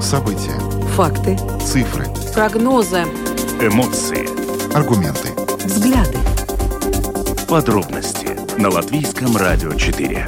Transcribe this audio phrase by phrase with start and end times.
[0.00, 0.58] События.
[0.96, 1.36] Факты.
[1.64, 2.06] Цифры.
[2.34, 3.02] Прогнозы.
[3.60, 4.26] Эмоции.
[4.74, 5.28] Аргументы.
[5.64, 6.18] Взгляды.
[7.48, 10.26] Подробности на Латвийском радио 4.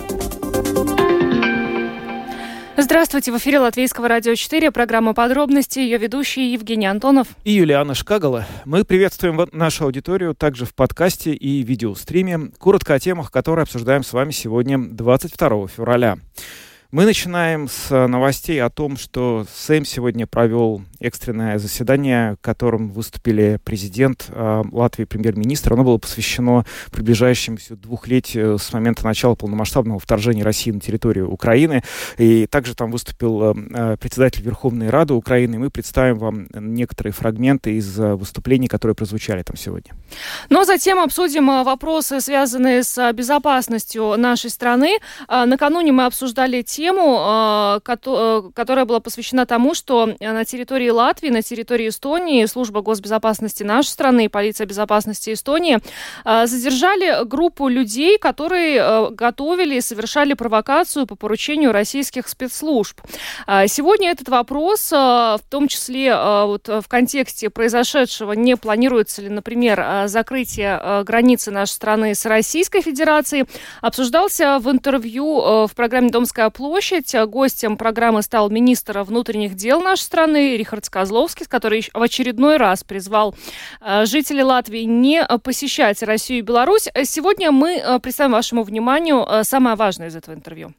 [2.77, 7.27] Здравствуйте, в эфире Латвийского радио 4, программа «Подробности», ее ведущий Евгений Антонов.
[7.43, 8.47] И Юлиана Шкагала.
[8.65, 12.53] Мы приветствуем нашу аудиторию также в подкасте и видеостриме.
[12.59, 16.19] Коротко о темах, которые обсуждаем с вами сегодня, 22 февраля.
[16.93, 23.59] Мы начинаем с новостей о том, что Сэм сегодня провел экстренное заседание, в котором выступили
[23.65, 25.73] президент э, Латвии, премьер-министр.
[25.73, 31.83] Оно было посвящено приближающемуся двухлетию с момента начала полномасштабного вторжения России на территорию Украины.
[32.19, 35.59] И также там выступил э, председатель Верховной Рады Украины.
[35.59, 39.93] Мы представим вам некоторые фрагменты из э, выступлений, которые прозвучали там сегодня.
[40.51, 44.99] Но ну, а затем обсудим э, вопросы, связанные с безопасностью нашей страны.
[45.29, 47.81] Э, накануне мы обсуждали те тему, э,
[48.55, 54.27] которая была посвящена тому, что на территории Латвии, на территории Эстонии служба госбезопасности нашей страны
[54.27, 55.79] и полиция безопасности Эстонии
[56.25, 63.01] а, задержали группу людей, которые э, готовили и совершали провокацию по поручению российских спецслужб.
[63.47, 70.07] А, сегодня этот вопрос, в том числе вот в контексте произошедшего, не планируется ли, например,
[70.07, 73.47] закрытие границы нашей страны с Российской Федерацией,
[73.81, 77.15] обсуждался в интервью э, в программе «Домская площадь» площадь.
[77.29, 83.35] Гостем программы стал министр внутренних дел нашей страны Рихард Козловский, который в очередной раз призвал
[83.81, 86.89] э, жителей Латвии не посещать Россию и Беларусь.
[87.05, 90.75] Сегодня мы э, представим вашему вниманию э, самое важное из этого интервью.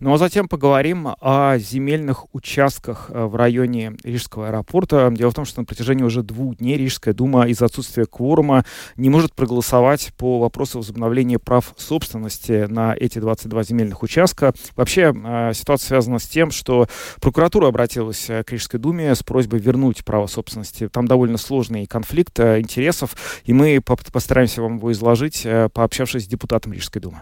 [0.00, 5.10] Ну а затем поговорим о земельных участках э, в районе Рижского аэропорта.
[5.12, 8.64] Дело в том, что на протяжении уже двух дней Рижская дума из-за отсутствия кворума
[8.96, 14.52] не может проголосовать по вопросу возобновления прав собственности на эти 22 земельных участка.
[14.74, 16.88] Вообще э, ситуация связана с тем, что
[17.20, 20.88] прокуратура обратилась э, к Рижской думе с просьбой вернуть право собственности.
[20.88, 23.14] Там довольно сложный конфликт интересов,
[23.44, 27.20] и мы постараемся вам его изложить, пообщавшись с депутатом Рижской думы.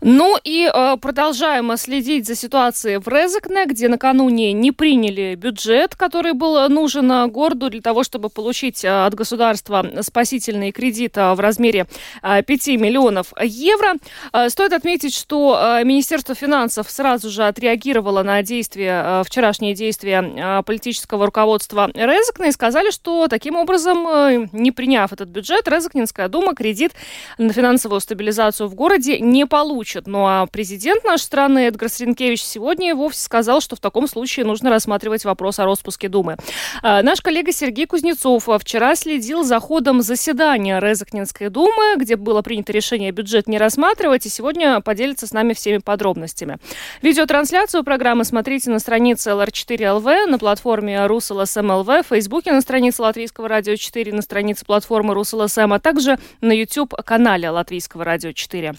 [0.00, 6.32] Ну и э, продолжаем следить за ситуацией в Резекне, где накануне не приняли бюджет, который
[6.32, 11.86] был нужен городу для того, чтобы получить э, от государства спасительный кредит э, в размере
[12.22, 13.94] э, 5 миллионов евро.
[14.32, 20.22] Э, стоит отметить, что э, Министерство финансов сразу же отреагировало на действия, э, вчерашние действия
[20.22, 26.28] э, политического руководства Резекне и сказали, что таким образом, э, не приняв этот бюджет, Резекнинская
[26.28, 26.92] дума кредит
[27.38, 30.06] на финансовую стабилизацию в городе не получит получат.
[30.06, 34.70] Ну а президент нашей страны Эдгар Сринкевич сегодня вовсе сказал, что в таком случае нужно
[34.70, 36.36] рассматривать вопрос о распуске Думы.
[36.82, 42.72] А, наш коллега Сергей Кузнецов вчера следил за ходом заседания Резакнинской Думы, где было принято
[42.72, 46.58] решение бюджет не рассматривать, и сегодня поделится с нами всеми подробностями.
[47.02, 53.76] Видеотрансляцию программы смотрите на странице LR4LV, на платформе RusLSM.LV, в Фейсбуке на странице Латвийского радио
[53.76, 58.74] 4, на странице платформы RusLSM, а также на YouTube-канале Латвийского радио 4.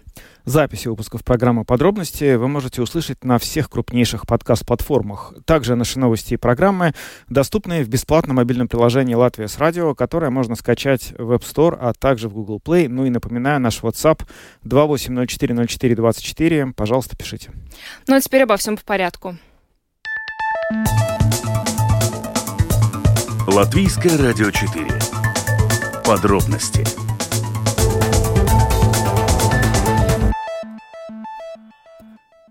[0.50, 5.36] Записи выпусков программы «Подробности» вы можете услышать на всех крупнейших подкаст-платформах.
[5.46, 6.96] Также наши новости и программы
[7.28, 11.94] доступны в бесплатном мобильном приложении «Латвия с радио», которое можно скачать в App Store, а
[11.94, 12.88] также в Google Play.
[12.90, 14.24] Ну и напоминаю, наш WhatsApp
[14.66, 16.74] 28040424.
[16.74, 17.52] Пожалуйста, пишите.
[18.08, 19.38] Ну а теперь обо всем по порядку.
[23.46, 24.88] Латвийское радио 4.
[26.04, 26.88] Подробности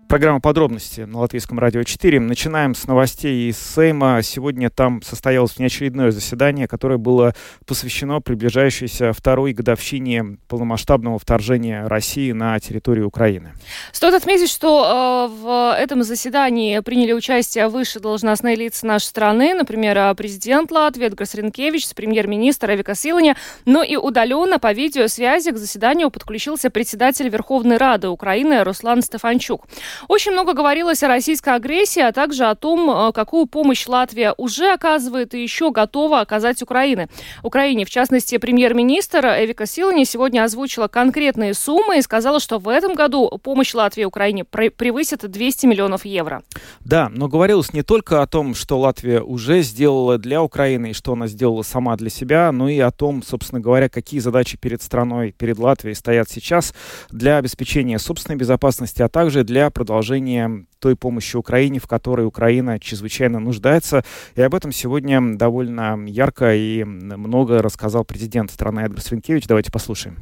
[0.09, 2.19] Программа «Подробности» на Латвийском радио 4.
[2.19, 4.23] Начинаем с новостей из Сейма.
[4.23, 7.35] Сегодня там состоялось внеочередное заседание, которое было
[7.67, 13.53] посвящено приближающейся второй годовщине полномасштабного вторжения России на территорию Украины.
[13.91, 19.95] Стоит отметить, что э, в этом заседании приняли участие выше должностные лица нашей страны, например,
[19.95, 26.09] э, президент Латвии Эдгар Сренкевич, премьер-министр Эвика Силаня, но и удаленно по видеосвязи к заседанию
[26.09, 29.67] подключился председатель Верховной Рады Украины Руслан Стефанчук.
[30.07, 34.71] Очень много говорилось о российской агрессии, а также о том, э, какую помощь Латвия уже
[34.71, 37.09] оказывает и еще готова оказать Украине.
[37.43, 42.93] Украине, в частности, премьер-министр Эвика Силани сегодня озвучила конкретные суммы и сказала, что в этом
[42.93, 46.43] году помощь Латвии Украине превысит 200 миллионов евро.
[46.79, 51.13] Да, но говорилось не только о том, что Латвия уже сделала для Украины и что
[51.13, 55.33] она сделала сама для себя, но и о том, собственно говоря, какие задачи перед страной,
[55.37, 56.73] перед Латвией стоят сейчас
[57.09, 62.79] для обеспечения собственной безопасности, а также для продолжения продолжение той помощи Украине, в которой Украина
[62.79, 64.03] чрезвычайно нуждается.
[64.35, 69.47] И об этом сегодня довольно ярко и много рассказал президент страны Эдгар Свинкевич.
[69.47, 70.17] Давайте послушаем.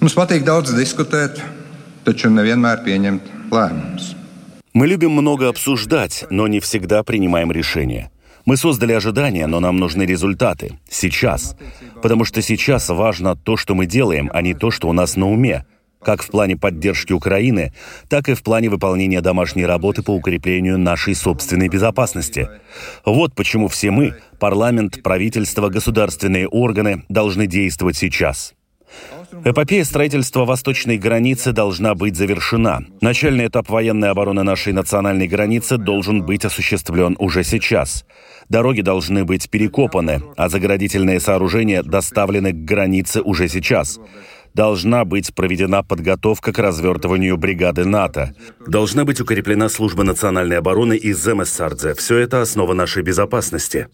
[0.00, 1.42] Mums patīk daudz diskutēt,
[2.06, 4.14] taču nevienmēr pieņemt lēmumus.
[4.72, 8.12] Мы любим много обсуждать, но не всегда принимаем решения.
[8.46, 10.78] Мы создали ожидания, но нам нужны результаты.
[10.88, 11.56] Сейчас.
[12.02, 15.28] Потому что сейчас важно то, что мы делаем, а не то, что у нас на
[15.28, 15.66] уме.
[16.02, 17.72] Как в плане поддержки Украины,
[18.08, 22.48] так и в плане выполнения домашней работы по укреплению нашей собственной безопасности.
[23.04, 28.54] Вот почему все мы, парламент, правительство, государственные органы, должны действовать сейчас.
[29.44, 32.80] Эпопея строительства восточной границы должна быть завершена.
[33.00, 38.04] Начальный этап военной обороны нашей национальной границы должен быть осуществлен уже сейчас.
[38.48, 44.00] Дороги должны быть перекопаны, а заградительные сооружения доставлены к границе уже сейчас
[44.54, 48.34] должна быть проведена подготовка к развертыванию бригады НАТО.
[48.66, 51.94] Должна быть укреплена служба национальной обороны и Земессардзе.
[51.94, 53.88] Все это основа нашей безопасности.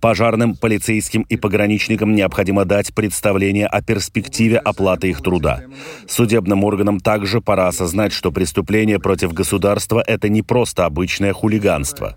[0.00, 5.62] Пожарным, полицейским и пограничникам необходимо дать представление о перспективе оплаты их труда.
[6.06, 12.16] Судебным органам также пора осознать, что преступление против государства– это не просто обычное хулиганство.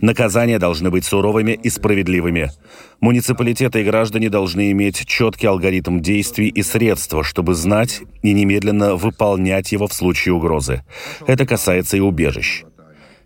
[0.00, 2.50] Наказания должны быть суровыми и справедливыми.
[3.00, 9.72] Муниципалитеты и граждане должны иметь четкий алгоритм действий и средства, чтобы знать и немедленно выполнять
[9.72, 10.84] его в случае угрозы.
[11.26, 12.64] Это касается и убежищ.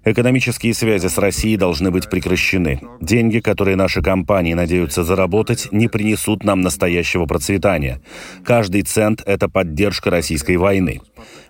[0.07, 2.81] Экономические связи с Россией должны быть прекращены.
[3.01, 8.01] Деньги, которые наши компании надеются заработать, не принесут нам настоящего процветания.
[8.45, 11.01] Каждый цент– это поддержка российской войны.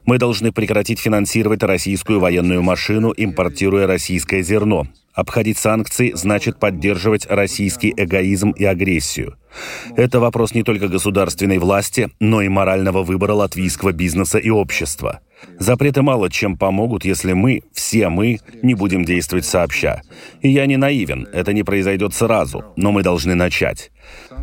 [0.06, 4.86] Мы должны прекратить финансировать российскую военную машину, импортируя российское зерно.
[5.12, 9.36] Обходить санкции значит поддерживать российский эгоизм и агрессию.
[9.96, 15.20] Это вопрос не только государственной власти, но и морального выбора латвийского бизнеса и общества.
[15.58, 20.02] Запреты мало чем помогут, если мы, все мы, не будем действовать сообща.
[20.40, 23.90] И я не наивен, это не произойдет сразу, но мы должны начать.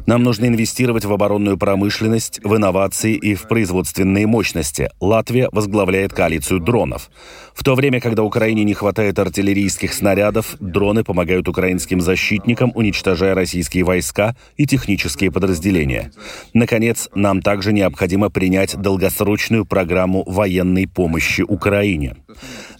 [0.06, 4.90] Нам нужно инвестировать в оборонную промышленность, в инновации и в производственные мощности.
[5.00, 7.10] Латвия возглавляет коалицию дронов.
[7.54, 13.86] В то время, когда Украине не хватает артиллерийских снарядов, дроны помогают украинским защитникам, уничтожая российские
[13.86, 16.12] войска и технические подразделения.
[16.54, 22.18] Наконец, нам также необходимо принять долгосрочную программу военной помощи Украине.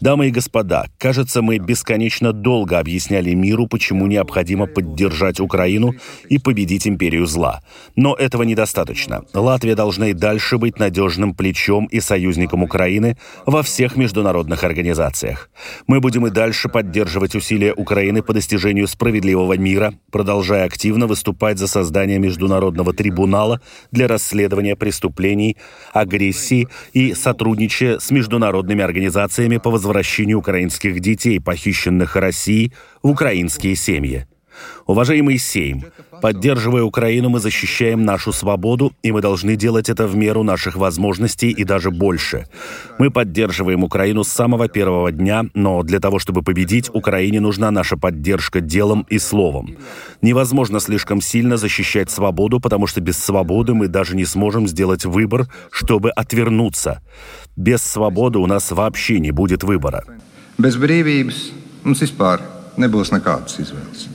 [0.02, 5.94] Дамы и господа, кажется, мы бесконечно долго объясняли миру, почему необходимо поддержать Украину
[6.28, 7.62] и победить империю зла.
[7.96, 9.24] Но этого недостаточно.
[9.34, 15.50] Латвия должна и дальше быть надежным плечом и союзником Украины во всех международных организациях.
[15.88, 21.68] Мы будем и дальше поддерживать усилия Украины по достижению справедливого мира, продолжая активно выступать за
[21.68, 23.62] создание международного трибунала
[23.92, 25.58] для расследования преступлений,
[25.94, 34.26] агрессии и сотрудничая с международными организациями по возвращению украинских детей, похищенных Россией, в украинские семьи.
[34.86, 35.86] Уважаемый Сейм,
[36.22, 41.50] поддерживая Украину, мы защищаем нашу свободу, и мы должны делать это в меру наших возможностей
[41.50, 42.48] и даже больше.
[43.00, 47.98] Мы поддерживаем Украину с самого первого дня, но для того, чтобы победить, Украине нужна наша
[47.98, 49.78] поддержка делом и словом.
[50.22, 55.48] Невозможно слишком сильно защищать свободу, потому что без свободы мы даже не сможем сделать выбор,
[55.72, 57.02] чтобы отвернуться.
[57.56, 60.04] Без свободы у нас вообще не будет выбора.
[60.58, 61.50] Без brīvības
[61.84, 62.44] mums vispār
[62.78, 64.13] nebūs nekādas.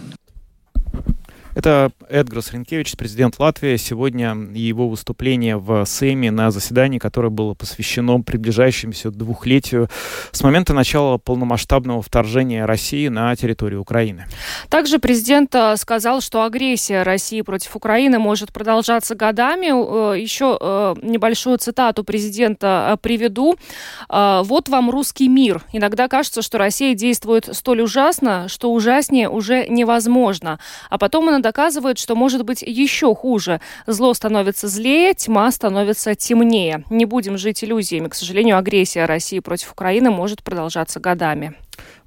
[1.58, 3.74] Это Эдгарс Ренкевич, президент Латвии.
[3.78, 9.88] Сегодня его выступление в Сейме на заседании, которое было посвящено приближающемуся двухлетию
[10.30, 14.26] с момента начала полномасштабного вторжения России на территорию Украины.
[14.68, 20.14] Также президент э, сказал, что агрессия России против Украины может продолжаться годами.
[20.14, 23.56] Э, Еще э, небольшую цитату президента приведу.
[24.08, 25.62] «Вот вам русский мир.
[25.72, 30.60] Иногда кажется, что Россия действует столь ужасно, что ужаснее уже невозможно.
[30.88, 33.60] А потом она доказывает, что может быть еще хуже.
[33.86, 36.84] Зло становится злее, тьма становится темнее.
[36.90, 38.08] Не будем жить иллюзиями.
[38.08, 41.54] К сожалению, агрессия России против Украины может продолжаться годами.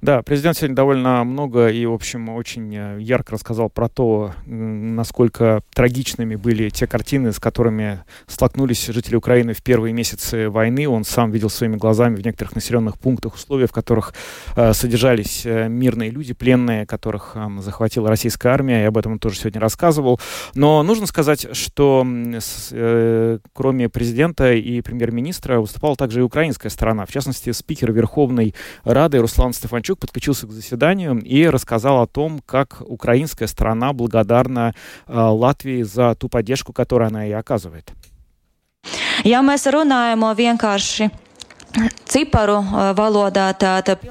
[0.02, 5.62] Да, президент сегодня довольно много и, в общем, очень э, ярко рассказал про то, насколько
[5.74, 10.88] трагичными были те картины, с которыми столкнулись жители Украины в первые месяцы войны.
[10.88, 14.12] Он сам видел своими глазами в некоторых населенных пунктах условия, в которых
[14.56, 19.36] э, содержались э, мирные люди, пленные, которых э, захватила российская армия, и об этом тоже
[19.36, 20.20] сегодня рассказывал.
[20.54, 27.12] Но нужно сказать, что э, кроме президента и премьер-министра выступала также и украинская сторона, в
[27.12, 33.46] частности, спикер Верховной Рады Руслан Стефанчук подключился к заседанию и рассказал о том, как украинская
[33.46, 34.74] сторона благодарна
[35.06, 37.92] э, Латвии за ту поддержку, которую она ей оказывает.
[39.22, 41.06] Ja mēs runājam vienkārši
[42.06, 42.64] цифру
[42.94, 43.56] валода.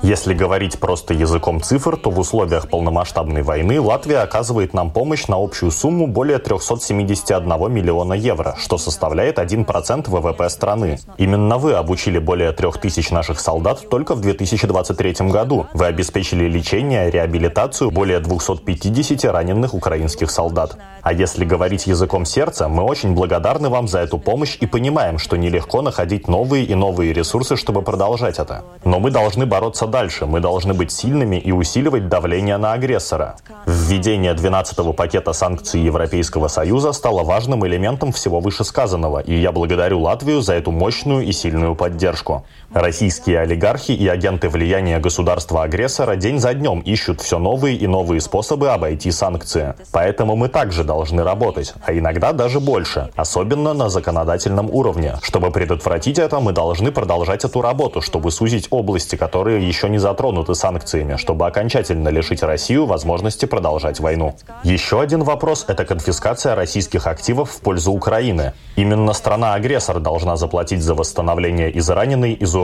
[0.01, 5.35] Если говорить просто языком цифр, то в условиях полномасштабной войны Латвия оказывает нам помощь на
[5.37, 10.99] общую сумму более 371 миллиона евро, что составляет 1% ВВП страны.
[11.17, 15.67] Именно вы обучили более 3000 наших солдат только в 2023 году.
[15.73, 20.77] Вы обеспечили лечение, реабилитацию более 250 раненых украинских солдат.
[21.03, 25.35] А если говорить языком сердца, мы очень благодарны вам за эту помощь и понимаем, что
[25.35, 28.63] нелегко находить новые и новые ресурсы, чтобы продолжать это.
[28.84, 33.36] Но мы должны бороться дальше, мы должны быть сильными и усиливать давление на агрессора.
[33.65, 40.41] Введение 12-го пакета санкций Европейского Союза стало важным элементом всего вышесказанного, и я благодарю Латвию
[40.41, 42.46] за эту мощную и сильную поддержку.
[42.73, 48.69] Российские олигархи и агенты влияния государства-агрессора день за днем ищут все новые и новые способы
[48.69, 49.73] обойти санкции.
[49.91, 55.15] Поэтому мы также должны работать, а иногда даже больше, особенно на законодательном уровне.
[55.21, 60.55] Чтобы предотвратить это, мы должны продолжать эту работу, чтобы сузить области, которые еще не затронуты
[60.55, 64.35] санкциями, чтобы окончательно лишить Россию возможности продолжать войну.
[64.63, 68.53] Еще один вопрос– это конфискация российских активов в пользу Украины.
[68.77, 72.60] Именно страна-агрессор должна заплатить за восстановление израненной, изуродованной,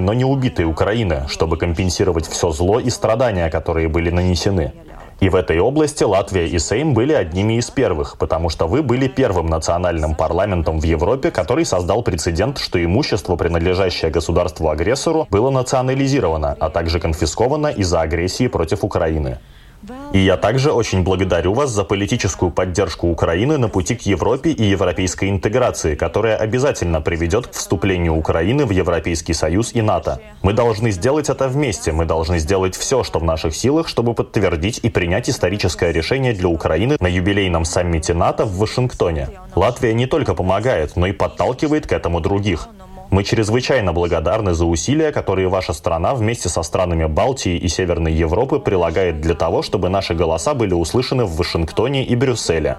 [0.00, 4.72] но не убитой Украины, чтобы компенсировать все зло и страдания, которые были нанесены.
[5.20, 9.08] И в этой области Латвия и Сейм были одними из первых, потому что вы были
[9.08, 16.70] первым национальным парламентом в Европе, который создал прецедент, что имущество, принадлежащее государству-агрессору, было национализировано, а
[16.70, 19.38] также конфисковано из-за агрессии против Украины.
[20.12, 24.64] И я также очень благодарю вас за политическую поддержку Украины на пути к Европе и
[24.64, 30.20] европейской интеграции, которая обязательно приведет к вступлению Украины в Европейский Союз и НАТО.
[30.42, 34.80] Мы должны сделать это вместе, мы должны сделать все, что в наших силах, чтобы подтвердить
[34.82, 39.28] и принять историческое решение для Украины на юбилейном саммите НАТО в Вашингтоне.
[39.54, 42.68] Латвия не только помогает, но и подталкивает к этому других.
[43.10, 48.58] Мы чрезвычайно благодарны за усилия, которые ваша страна вместе со странами Балтии и Северной Европы
[48.58, 52.76] прилагает для того, чтобы наши голоса были услышаны в Вашингтоне и Брюсселе.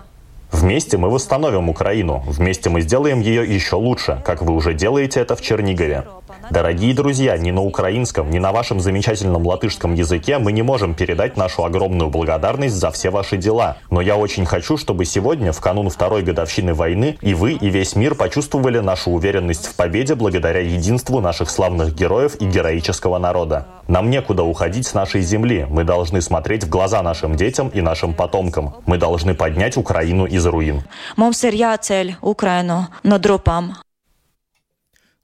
[0.51, 5.35] Вместе мы восстановим Украину, вместе мы сделаем ее еще лучше, как вы уже делаете это
[5.35, 6.05] в Чернигове.
[6.51, 11.37] Дорогие друзья, ни на украинском, ни на вашем замечательном латышском языке мы не можем передать
[11.37, 13.77] нашу огромную благодарность за все ваши дела.
[13.91, 17.95] Но я очень хочу, чтобы сегодня, в канун второй годовщины войны, и вы, и весь
[17.95, 23.67] мир почувствовали нашу уверенность в победе благодаря единству наших славных героев и героического народа.
[23.87, 25.65] Нам некуда уходить с нашей земли.
[25.69, 28.75] Мы должны смотреть в глаза нашим детям и нашим потомкам.
[28.85, 30.83] Мы должны поднять Украину из руин.
[31.17, 33.88] Mums ir jāceļ Ukrainu no drupām.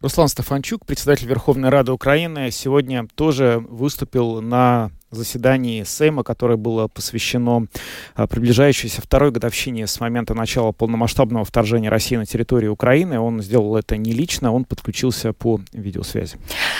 [0.01, 7.67] Руслан Стефанчук, председатель Верховной Рады Украины, сегодня тоже выступил на заседании Сейма, которое было посвящено
[8.15, 13.19] а, приближающейся второй годовщине с момента начала полномасштабного вторжения России на территорию Украины.
[13.19, 16.38] Он сделал это не лично, он подключился по видеосвязи.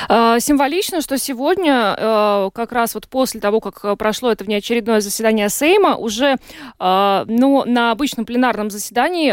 [0.08, 5.50] А, символично, что сегодня, а, как раз вот после того, как прошло это внеочередное заседание
[5.50, 6.38] Сейма, уже
[6.80, 9.32] ну, на обычном пленарном заседании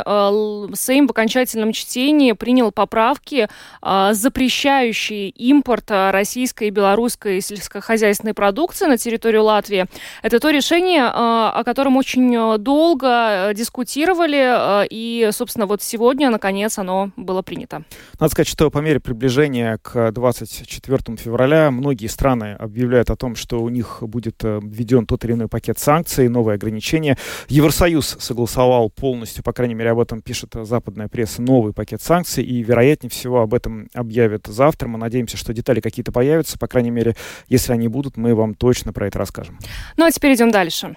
[0.76, 3.48] Сейм в окончательном чтении принял поправки,
[3.82, 9.86] запрещающие импорт российской и белорусской сельскохозяйственной продукции на территорию Латвии.
[10.22, 15.82] Это то решение, а, о котором очень э, долго э, дискутировали, э, и, собственно, вот
[15.82, 17.84] сегодня, наконец, оно было принято.
[18.20, 23.62] Надо сказать, что по мере приближения к 24 февраля многие страны объявляют о том, что
[23.62, 27.16] у них будет введен тот или иной пакет санкций, новые ограничения.
[27.48, 32.62] Евросоюз согласовал полностью, по крайней мере, об этом пишет западная пресса, новый пакет санкций, и,
[32.62, 34.88] вероятнее всего, об этом объявят завтра.
[34.88, 37.16] Мы надеемся, что детали какие-то появятся, по крайней мере,
[37.48, 39.58] если они будут, мы вам точно точно про это расскажем.
[39.96, 40.96] Ну а теперь идем дальше.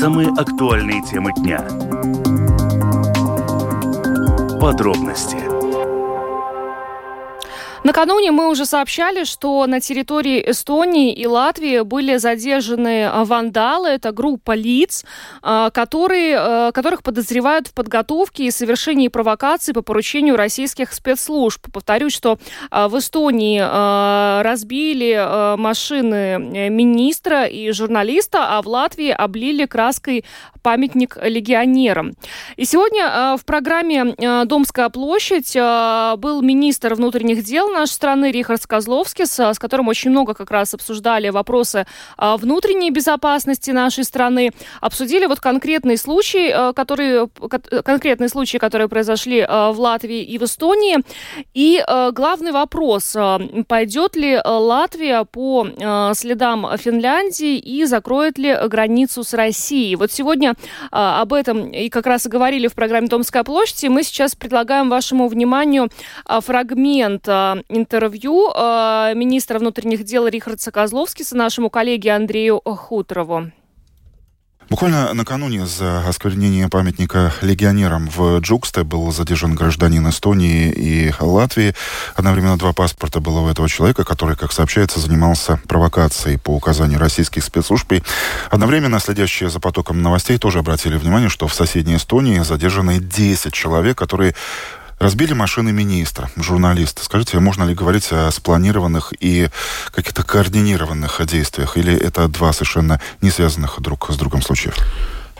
[0.00, 1.60] Самые актуальные темы дня.
[4.60, 5.55] Подробности
[7.86, 13.90] Накануне мы уже сообщали, что на территории Эстонии и Латвии были задержаны а, вандалы.
[13.90, 15.04] Это группа лиц,
[15.40, 21.64] а, которые, а, которых подозревают в подготовке и совершении провокаций по поручению российских спецслужб.
[21.72, 22.40] Повторюсь, что
[22.72, 23.60] в Эстонии
[24.42, 30.24] разбили машины министра и журналиста, а в Латвии облили краской
[30.62, 32.14] памятник легионерам.
[32.56, 34.16] И сегодня в программе
[34.46, 40.34] «Домская площадь» был министр внутренних дел нашей страны Рихард Козловский, с, с которым очень много
[40.34, 44.52] как раз обсуждали вопросы а, внутренней безопасности нашей страны.
[44.80, 47.28] Обсудили вот конкретные случаи, а, которые,
[47.84, 50.98] конкретные случаи, которые произошли а, в Латвии и в Эстонии.
[51.54, 53.16] И главный вопрос,
[53.68, 55.66] пойдет ли Латвия по
[56.14, 59.96] следам Финляндии и закроет ли границу с Россией?
[59.96, 60.54] Вот сегодня
[60.90, 63.84] об этом и как раз и говорили в программе «Томская площадь».
[63.84, 65.88] И мы сейчас предлагаем вашему вниманию
[66.26, 67.26] фрагмент
[67.68, 73.50] интервью а, министра внутренних дел Рихардса Козловскиса нашему коллеге Андрею Хуторову.
[74.68, 81.72] Буквально накануне за осквернение памятника легионерам в Джуксте был задержан гражданин Эстонии и Латвии.
[82.16, 87.44] Одновременно два паспорта было у этого человека, который, как сообщается, занимался провокацией по указанию российских
[87.44, 87.92] спецслужб.
[87.92, 88.02] И
[88.50, 93.96] одновременно следящие за потоком новостей тоже обратили внимание, что в соседней Эстонии задержаны 10 человек,
[93.96, 94.34] которые
[94.98, 97.02] Разбили машины министра, журналист.
[97.04, 99.50] Скажите, можно ли говорить о спланированных и
[99.90, 101.76] каких-то координированных действиях?
[101.76, 104.74] Или это два совершенно не связанных друг с другом случаев?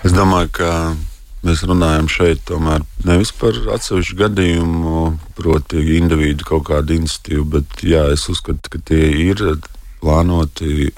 [0.04, 0.94] Es domāju, ka
[1.42, 8.04] mēs runājam šeit tomēr nevis par atsevišķu gadījumu, proti, individu kaut kādu iniciatīvu, bet jā,
[8.12, 9.40] es uzskatu, ka tie ir
[10.04, 10.92] plānoti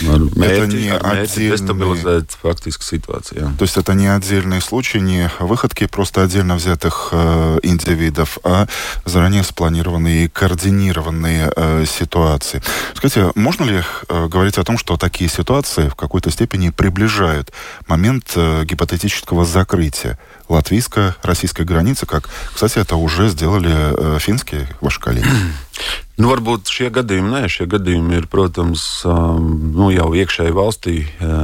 [0.00, 2.24] это не отдельные...
[2.40, 3.54] фактически ситуацию.
[3.58, 8.66] То есть это не отдельные случаи, не выходки просто отдельно взятых э, индивидов, а
[9.04, 12.62] заранее спланированные и координированные э, ситуации.
[12.94, 17.52] Скажите, можно ли э, говорить о том, что такие ситуации в какой-то степени приближают
[17.86, 20.18] момент э, гипотетического закрытия
[20.49, 25.27] латвийско-российской границы, как, кстати, это уже сделали э, финские ваши коллеги?
[26.17, 30.95] Nu, varbūt šie gadījumi, nē, šie gadījumi ir, protams, nu, jau iekšēji valstī.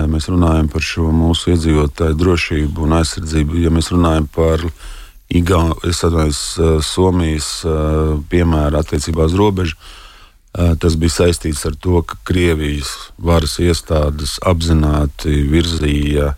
[0.10, 3.60] Mēs runājam par šo mūsu iedzīvotāju drošību un aizsardzību.
[3.62, 4.66] Ja mēs runājam par
[5.30, 6.42] Igaunijas,
[6.90, 7.52] Somijas
[8.34, 9.78] piemēru attiecībā uz robežu,
[10.54, 16.34] tas bija saistīts ar to, ka Krievijas varas iestādes apzināti virzīja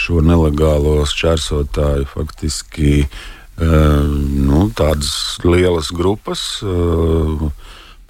[0.00, 3.04] šo nelegālo šķērsotāju faktiski
[3.60, 6.44] nu, tādas lielas grupas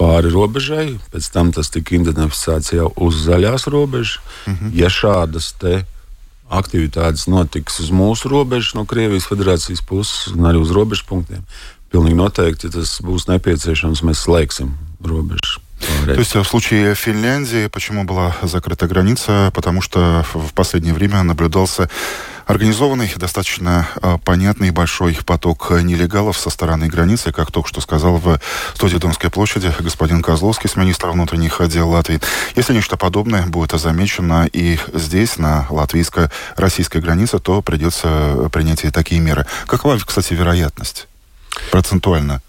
[0.00, 0.84] pāri robežai.
[1.12, 4.20] Pēc tam tas tika identificēts jau uz zaļās robežas.
[4.46, 4.70] Mm -hmm.
[4.78, 5.54] Ja šādas
[6.50, 11.44] aktivitātes notiks uz mūsu robežas, no Krievijas federācijas puses, un arī uz robežu punktiem,
[11.92, 15.60] pilnīgi noteikti, ja tas būs nepieciešams, mēs slēgsim robežu.
[16.06, 19.50] То есть в случае Финляндии почему была закрыта граница?
[19.54, 21.88] Потому что в последнее время наблюдался
[22.46, 28.40] организованный, достаточно э, понятный большой поток нелегалов со стороны границы, как только что сказал в
[28.74, 32.20] студии Донской площади господин Козловский с министра внутренних дел Латвии.
[32.56, 39.20] Если нечто подобное будет замечено и здесь, на латвийско-российской границе, то придется принять и такие
[39.20, 39.46] меры.
[39.66, 41.06] Какова, кстати, вероятность
[41.70, 42.42] процентуально?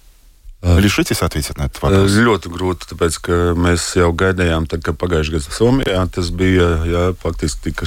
[0.62, 2.10] Лишитесь ответить на этот вопрос?
[2.10, 7.02] Ļoti grūti, tāpēc, ka mēs jau gaidījām, tad, kad pagājušajā gadā Somijā tas bija, jā,
[7.20, 7.86] faktiski tika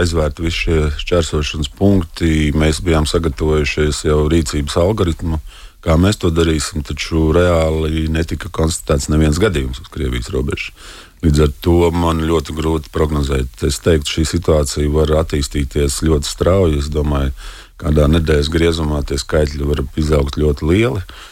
[0.00, 2.50] aizvērti visi šie šķērsošanas punkti.
[2.58, 5.38] Mēs bijām sagatavojušies jau rīcības algoritmu,
[5.84, 10.74] kā mēs to darīsim, taču reāli netika konstatēts neviens gadījums uz Krievijas robežas.
[11.22, 13.62] Līdz ar to man ļoti grūti prognozēt.
[13.68, 16.82] Es teiktu, šī situācija var attīstīties ļoti strauji.
[16.82, 17.34] Es domāju,
[17.78, 21.02] kādā nedēļas griezumā tie skaitļi var izaugt ļoti lieli.
[21.02, 21.26] Uh,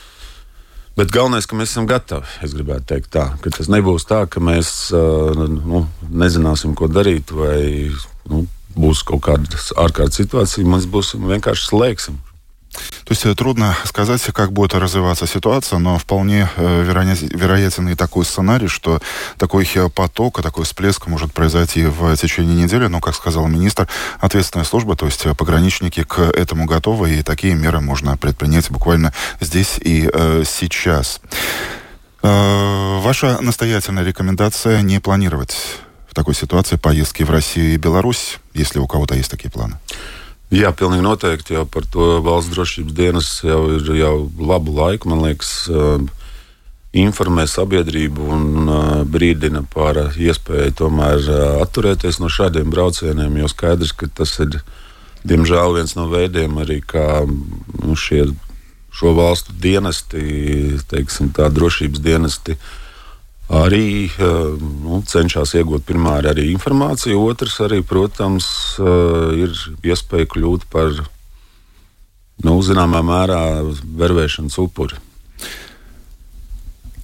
[0.98, 2.28] Bet galvenais, ka mēs esam gatavi.
[2.44, 7.92] Es gribētu teikt, tā, ka tas nebūs tā, ka mēs nu, nezināsim, ko darīt, vai
[8.32, 8.44] nu,
[8.76, 10.68] būs kaut kāda ārkārtas situācija.
[10.68, 12.20] Mēs būsim vienkārši slēgsim
[12.72, 18.26] То есть э, трудно сказать, как будет развиваться ситуация, но вполне э, вероятен и такой
[18.26, 19.02] сценарий, что
[19.38, 22.88] такой э, поток, такой всплеск может произойти в течение недели.
[22.88, 23.88] Но, как сказал министр,
[24.20, 29.78] ответственная служба, то есть пограничники к этому готовы, и такие меры можно предпринять буквально здесь
[29.80, 31.22] и э, сейчас.
[32.24, 35.58] Э, ваша настоятельная рекомендация не планировать
[36.08, 39.80] в такой ситуации поездки в Россию и Беларусь, если у кого-то есть такие планы?
[40.52, 41.56] Jā, pilnīgi noteikti.
[41.56, 45.54] Jau par to valsts drošības dienas jau ir jau labu laiku, man liekas,
[46.92, 48.74] informē sabiedrību un
[49.08, 51.24] brīdina par iespēju tomēr
[51.64, 53.40] atturēties no šādiem braucieniem.
[53.40, 54.60] Jo skaidrs, ka tas ir
[55.24, 58.26] diemžēl viens no veidiem, arī kā nu, šie,
[58.92, 62.60] šo valstu dienesti, teiksim, tā drošības dienesti.
[62.60, 62.81] Uh,
[63.52, 68.48] arī eh, nu, cenšas iegūt pirmā arī informāciju, otrs arī, protams,
[68.80, 70.96] eh, ir iespēja kļūt par
[72.46, 73.42] nu, zināmā mērā
[74.00, 74.98] vervēšanas upuri.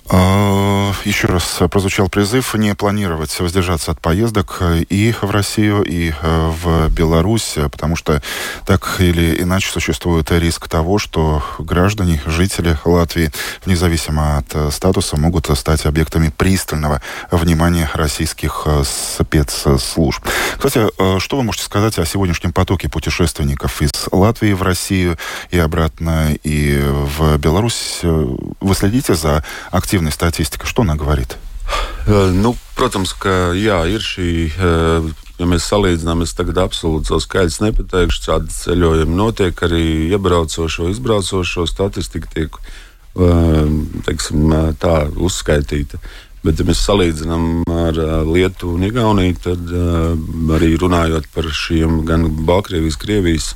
[0.09, 6.51] А, еще раз прозвучал призыв не планировать воздержаться от поездок и в Россию, и э,
[6.61, 8.21] в Беларусь, потому что
[8.65, 13.31] так или иначе существует риск того, что граждане, жители Латвии,
[13.65, 20.25] независимо от э, статуса, могут стать объектами пристального внимания российских э, спецслужб.
[20.55, 20.87] Кстати,
[21.19, 25.17] что вы можете сказать о сегодняшнем потоке путешественников из Латвии в Россию
[25.51, 27.99] и обратно, и в Беларусь?
[28.03, 31.36] Вы следите за активностью активной статистика, что она говорит?
[32.06, 34.30] Nu, protams, ka jā, ir šī
[35.42, 41.66] ja mēs salīdzinām, es tagad absolūti savu skaidrs nepateikšu, kādi ceļojumi notiek, arī iebraucošo, izbraucošo
[41.70, 42.58] statistika tiek
[44.06, 46.00] teiksim, tā uzskaitīta.
[46.42, 49.74] Bet, ja mēs salīdzinām ar Lietuvu un Igauniju, tad
[50.56, 53.52] arī runājot par šiem gan Baltkrievijas, Krievijas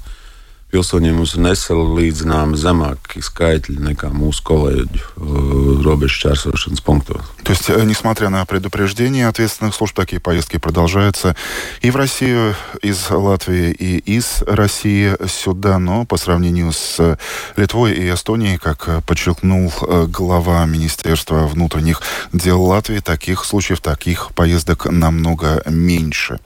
[0.71, 7.21] pilsoņiem mums ir nesalīdzināmi zemāki skaitļi nekā mūsu коллеги robežu šķērsošanas пунктов.
[7.43, 11.35] То есть, несмотря на предупреждения ответственных служб, такие поездки продолжаются
[11.81, 17.17] и в Россию из Латвии, и из России сюда, но по сравнению с
[17.57, 19.73] Литвой и Эстонией, как подчеркнул
[20.07, 26.39] глава Министерства внутренних дел Латвии, таких случаев, таких поездок намного меньше.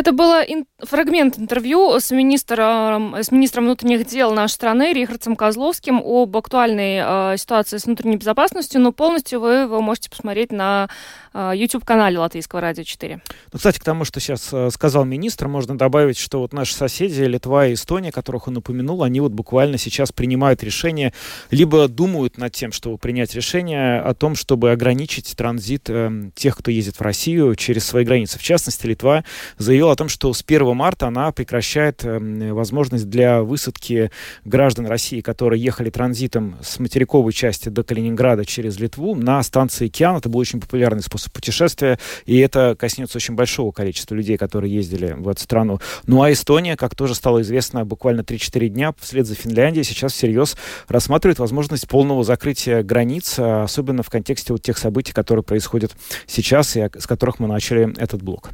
[0.00, 6.00] Это был ин- фрагмент интервью с министром, с министром внутренних дел нашей страны Рихардсом Козловским
[6.02, 10.88] об актуальной э, ситуации с внутренней безопасностью, но полностью вы его можете посмотреть на
[11.34, 13.20] э, YouTube-канале Латвийского радио 4.
[13.52, 17.20] Ну, кстати, к тому, что сейчас э, сказал министр, можно добавить, что вот наши соседи,
[17.20, 21.12] Литва и Эстония, которых он упомянул, они вот буквально сейчас принимают решение,
[21.50, 26.70] либо думают над тем, чтобы принять решение о том, чтобы ограничить транзит э, тех, кто
[26.70, 28.38] ездит в Россию через свои границы.
[28.38, 29.24] В частности, Литва
[29.58, 34.10] заявила о том, что с 1 марта она прекращает эм, возможность для высадки
[34.44, 40.16] граждан России, которые ехали транзитом с материковой части до Калининграда через Литву на станции Океан.
[40.16, 45.14] Это был очень популярный способ путешествия, и это коснется очень большого количества людей, которые ездили
[45.16, 45.80] в эту страну.
[46.06, 50.56] Ну а Эстония, как тоже стало известно буквально 3-4 дня вслед за Финляндией, сейчас всерьез
[50.88, 56.88] рассматривает возможность полного закрытия границ, особенно в контексте вот тех событий, которые происходят сейчас и
[56.98, 58.50] с которых мы начали этот блок.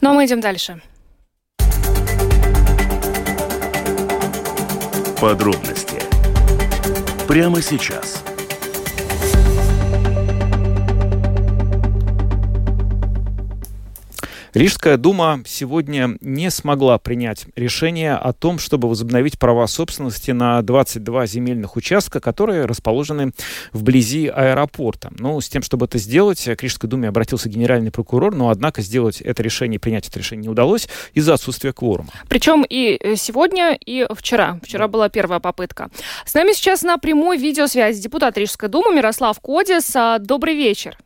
[0.00, 0.80] Ну а мы идем дальше.
[5.20, 6.02] Подробности
[7.26, 8.22] прямо сейчас.
[14.54, 21.26] Рижская дума сегодня не смогла принять решение о том, чтобы возобновить права собственности на 22
[21.26, 23.32] земельных участка, которые расположены
[23.72, 25.10] вблизи аэропорта.
[25.18, 29.20] Ну, с тем, чтобы это сделать, к Рижской думе обратился генеральный прокурор, но, однако, сделать
[29.20, 32.10] это решение, принять это решение не удалось из-за отсутствия кворума.
[32.28, 34.60] Причем и э, сегодня, и вчера.
[34.62, 35.90] Вчера была первая попытка.
[36.24, 39.96] С нами сейчас на прямой видеосвязи депутат Рижской думы Мирослав Кодис.
[39.96, 40.96] А, добрый вечер.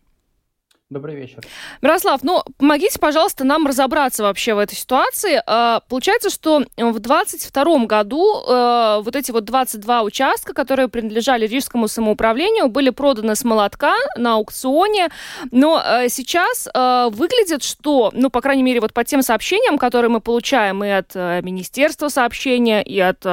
[0.91, 1.41] Добрый вечер.
[1.83, 5.39] Мирослав, ну, помогите, пожалуйста, нам разобраться вообще в этой ситуации.
[5.47, 11.89] А, получается, что в 2022 году э, вот эти вот 22 участка, которые принадлежали Рижскому
[11.89, 15.09] самоуправлению, были проданы с молотка на аукционе,
[15.51, 20.09] но э, сейчас э, выглядит, что, ну, по крайней мере, вот по тем сообщениям, которые
[20.09, 23.27] мы получаем и от Министерства сообщения, и от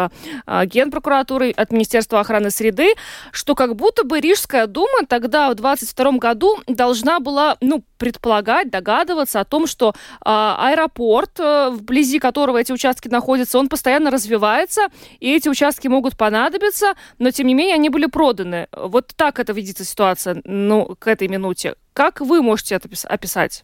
[0.46, 2.96] Генпрокуратуры, от Министерства охраны среды,
[3.32, 9.40] что как будто бы Рижская дума тогда в 2022 году должна была ну, предполагать, догадываться
[9.40, 14.88] о том, что э, аэропорт, э, вблизи которого эти участки находятся, он постоянно развивается,
[15.20, 18.68] и эти участки могут понадобиться, но тем не менее они были проданы.
[18.72, 21.76] Вот так это видится ситуация, ну, к этой минуте.
[21.94, 23.64] Как вы можете это описать?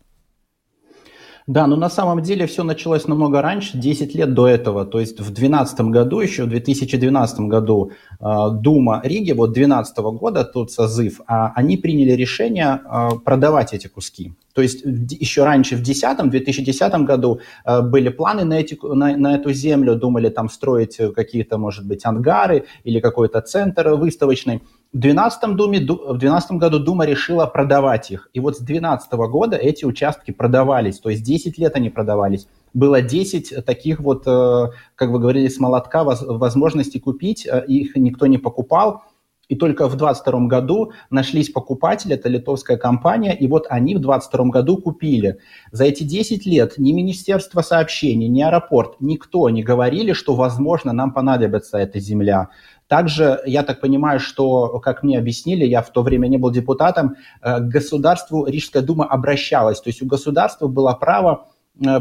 [1.51, 4.85] Да, но на самом деле все началось намного раньше, 10 лет до этого.
[4.85, 10.45] То есть в 2012 году, еще в 2012 году э, Дума Риги, вот 2012 года
[10.45, 14.33] тот созыв, э, они приняли решение э, продавать эти куски.
[14.53, 17.39] То есть еще раньше, в 2010, 2010 году
[17.83, 22.63] были планы на, эти, на, на эту землю, думали там строить какие-то, может быть, ангары
[22.85, 24.61] или какой-то центр выставочный.
[24.93, 28.29] В 2012, Думе, в 2012 году Дума решила продавать их.
[28.33, 32.47] И вот с 2012 года эти участки продавались, то есть 10 лет они продавались.
[32.73, 38.27] Было 10 таких вот, э, как вы говорили, с молотка возможностей купить, э, их никто
[38.27, 39.03] не покупал.
[39.51, 44.45] И только в 2022 году нашлись покупатели, это литовская компания, и вот они в 2022
[44.49, 45.39] году купили.
[45.73, 51.11] За эти 10 лет ни Министерство сообщений, ни аэропорт, никто не говорили, что, возможно, нам
[51.13, 52.47] понадобится эта земля.
[52.91, 57.15] Также, я так понимаю, что, как мне объяснили, я в то время не был депутатом,
[57.41, 59.79] э, к государству Рижская дума обращалась.
[59.79, 61.45] То есть у государства было право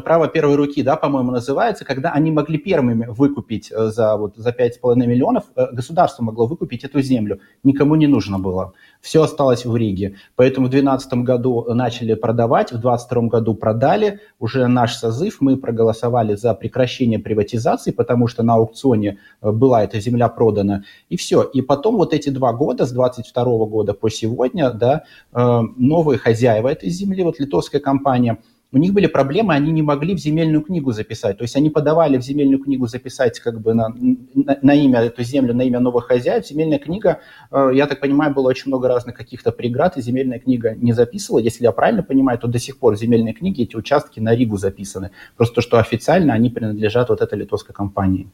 [0.04, 4.50] право первой руки, да, по-моему, называется, когда они могли первыми выкупить э, за, вот, за
[4.50, 8.72] 5,5 миллионов, э, государство могло выкупить эту землю, никому не нужно было.
[9.00, 10.16] Все осталось в Риге.
[10.37, 16.35] Поэтому в 2012 году начали продавать, в 2022 году продали, уже наш созыв, мы проголосовали
[16.35, 21.42] за прекращение приватизации, потому что на аукционе была эта земля продана, и все.
[21.42, 26.90] И потом вот эти два года, с 22 года по сегодня, да, новые хозяева этой
[26.90, 28.38] земли, вот литовская компания–
[28.72, 31.38] у них были проблемы, они не могли в земельную книгу записать.
[31.38, 35.22] То есть они подавали в земельную книгу записать как бы на, на, на имя эту
[35.24, 36.46] землю, на имя новых хозяев.
[36.46, 37.18] Земельная книга,
[37.50, 41.40] э, я так понимаю, было очень много разных каких-то преград, и земельная книга не записывала.
[41.40, 44.56] Если я правильно понимаю, то до сих пор в земельной книге эти участки на Ригу
[44.56, 45.11] записаны.
[45.37, 48.28] Просто что официально они принадлежат вот этой литовской компании.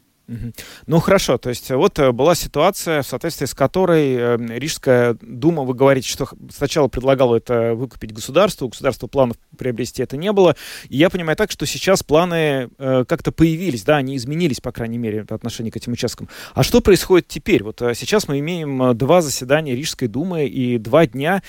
[0.86, 5.62] Ну хорошо, то есть вот э, была ситуация, в соответствии с которой э, Рижская дума,
[5.62, 10.56] вы говорите, что сначала предлагала это выкупить государству, у государства планов приобрести это не было.
[10.88, 14.98] И я понимаю так, что сейчас планы э, как-то появились, да, они изменились, по крайней
[14.98, 16.28] мере, по отношению к этим участкам.
[16.54, 17.62] А что происходит теперь?
[17.62, 21.42] Вот сейчас мы имеем два заседания Рижской думы и два дня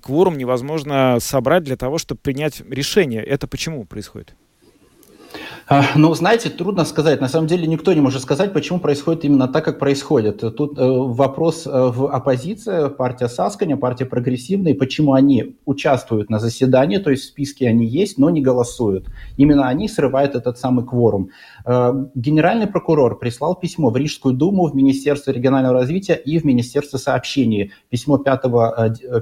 [0.00, 3.22] кворум невозможно собрать для того, чтобы принять решение.
[3.22, 4.34] Это почему происходит?
[5.68, 7.20] А, ну, знаете, трудно сказать.
[7.20, 10.40] На самом деле никто не может сказать, почему происходит именно так, как происходит.
[10.56, 16.98] Тут э, вопрос э, в оппозиции, партия Сасканя, партия прогрессивная, почему они участвуют на заседании,
[16.98, 19.06] то есть в списке они есть, но не голосуют.
[19.36, 21.30] Именно они срывают этот самый кворум.
[21.64, 26.98] Э, генеральный прокурор прислал письмо в Рижскую думу, в Министерство регионального развития и в Министерство
[26.98, 27.72] сообщений.
[27.88, 28.42] Письмо 5,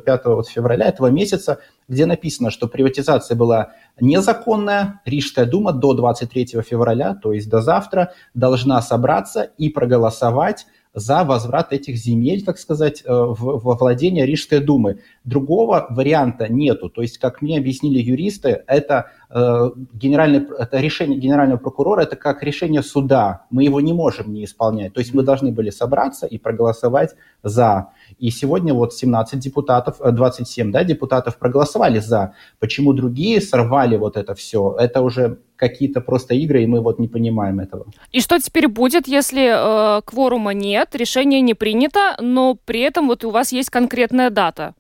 [0.05, 1.59] 5 февраля этого месяца,
[1.91, 5.03] где написано, что приватизация была незаконная.
[5.05, 11.73] Рижская дума до 23 февраля, то есть до завтра, должна собраться и проголосовать за возврат
[11.73, 15.01] этих земель, так сказать, э, во владение Рижской думы.
[15.25, 16.89] Другого варианта нету.
[16.89, 22.43] То есть, как мне объяснили юристы, это, э, генеральный, это решение генерального прокурора, это как
[22.43, 23.43] решение суда.
[23.51, 24.95] Мы его не можем не исполнять.
[24.95, 27.91] То есть мы должны были собраться и проголосовать за.
[28.19, 32.33] И сегодня вот 17 депутатов, 27 э, да, депутатов проголосовали за.
[32.59, 34.75] Почему другие сорвали вот это все?
[34.79, 37.85] Это уже какие-то просто игры, и мы вот не понимаем этого.
[38.11, 43.25] И что теперь будет, если э, кворума нет, решение не принято, но при этом вот
[43.25, 44.75] у вас есть конкретная дата?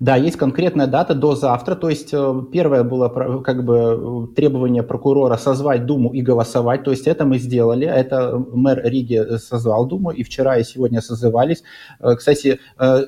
[0.00, 1.74] Да, есть конкретная дата до завтра.
[1.74, 3.08] То есть э, первое было
[3.40, 6.84] как бы требование прокурора созвать Думу и голосовать.
[6.84, 7.86] То есть это мы сделали.
[7.86, 11.62] Это мэр Риги созвал Думу и вчера и сегодня созывались.
[12.00, 13.04] Э, кстати, э,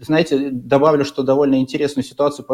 [0.00, 2.46] знаете, добавлю, что довольно интересную ситуацию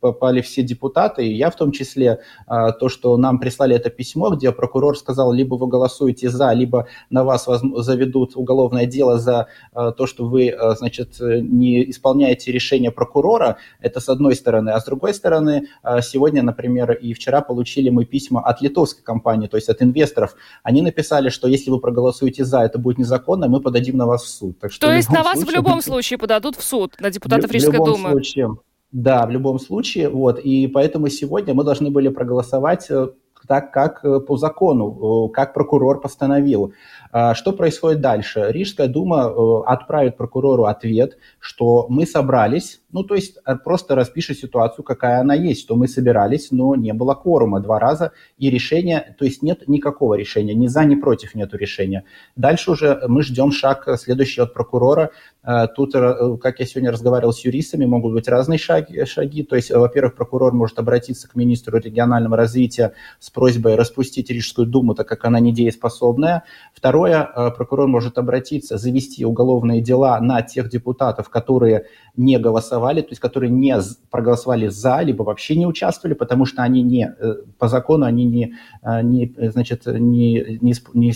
[0.00, 4.30] попали все депутаты, и я в том числе, а, то, что нам прислали это письмо,
[4.30, 9.92] где прокурор сказал, либо вы голосуете за, либо на вас заведут уголовное дело за а,
[9.92, 14.84] то, что вы, а, значит, не исполняете решение прокурора, это с одной стороны, а с
[14.84, 15.68] другой стороны,
[16.02, 20.82] сегодня, например, и вчера получили мы письма от литовской компании, то есть от инвесторов, они
[20.82, 24.58] написали, что если вы проголосуете за, это будет незаконно, мы подадим на вас в суд.
[24.58, 25.50] Так что то есть на вас случае...
[25.50, 26.89] в любом случае подадут в суд?
[26.98, 28.10] На депутатов Рижской в думы.
[28.10, 28.56] Случае,
[28.92, 30.08] да, в любом случае.
[30.08, 33.08] Вот, и поэтому сегодня мы должны были проголосовать э,
[33.46, 36.72] так, как э, по закону, э, как прокурор постановил.
[37.12, 38.46] А, что происходит дальше?
[38.48, 45.20] Рижская дума отправит прокурору ответ, что мы собрались, ну, то есть просто распишет ситуацию, какая
[45.20, 49.42] она есть, что мы собирались, но не было кворума два раза, и решения, то есть
[49.42, 52.04] нет никакого решения, ни за, ни против нету решения.
[52.36, 55.10] Дальше уже мы ждем шаг следующий от прокурора,
[55.42, 59.04] Э, тут, э, как я сегодня разговаривал с юристами, могут быть разные шаги.
[59.04, 59.42] шаги.
[59.42, 64.94] То есть, во-первых, прокурор может обратиться к министру регионального развития с просьбой распустить Рижскую думу,
[64.94, 66.44] так как она недееспособная.
[66.74, 71.86] Второе, э, прокурор может обратиться, завести уголовные дела на тех депутатов, которые
[72.16, 73.76] не голосовали, то есть которые не
[74.10, 77.14] проголосовали за, либо вообще не участвовали, потому что они не,
[77.58, 78.54] по закону, они не,
[79.02, 81.12] не значит, не, не, не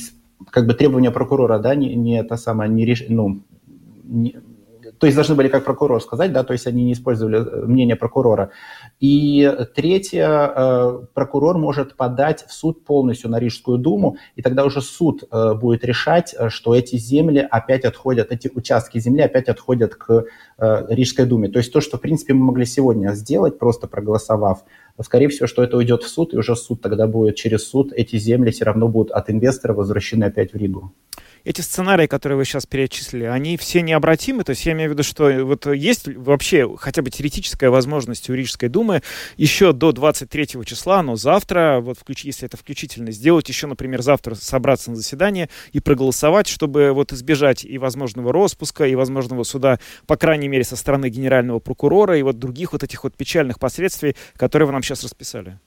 [0.50, 3.04] как бы требования прокурора, да, не, не это самое, не, реш...
[3.08, 3.42] ну,
[4.04, 4.36] не,
[4.98, 7.96] то есть должны были как прокурор сказать, да, то есть они не использовали э, мнение
[7.96, 8.50] прокурора.
[9.00, 14.80] И третье, э, прокурор может подать в суд полностью на Рижскую думу, и тогда уже
[14.80, 20.24] суд э, будет решать, что эти земли опять отходят, эти участки земли опять отходят к
[20.58, 21.48] Рижской думе.
[21.48, 24.64] То есть то, что, в принципе, мы могли сегодня сделать, просто проголосовав,
[25.02, 28.16] скорее всего, что это уйдет в суд, и уже суд тогда будет через суд, эти
[28.16, 30.92] земли все равно будут от инвестора возвращены опять в Ригу
[31.44, 34.44] эти сценарии, которые вы сейчас перечислили, они все необратимы?
[34.44, 38.34] То есть я имею в виду, что вот есть вообще хотя бы теоретическая возможность у
[38.34, 39.02] Рижской думы
[39.36, 44.34] еще до 23 числа, но завтра, вот включ, если это включительно, сделать еще, например, завтра
[44.34, 50.16] собраться на заседание и проголосовать, чтобы вот избежать и возможного распуска, и возможного суда, по
[50.16, 54.66] крайней мере, со стороны генерального прокурора, и вот других вот этих вот печальных последствий, которые
[54.66, 55.58] вы нам сейчас расписали.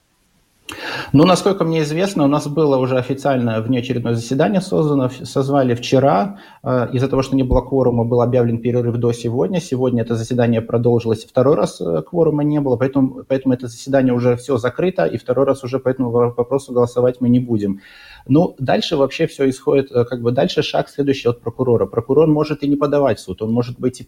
[1.13, 6.39] Ну, насколько мне известно, у нас было уже официальное внеочередное заседание создано, созвали вчера.
[6.63, 9.61] Э, из-за того, что не было кворума, был объявлен перерыв до сегодня.
[9.61, 14.35] Сегодня это заседание продолжилось, второй раз э, кворума не было, поэтому, поэтому это заседание уже
[14.35, 17.79] все закрыто, и второй раз уже по этому вопросу голосовать мы не будем.
[18.29, 21.85] Ну, дальше вообще все исходит, э, как бы дальше шаг следующий от прокурора.
[21.85, 24.07] Прокурор может и не подавать в суд, он может быть и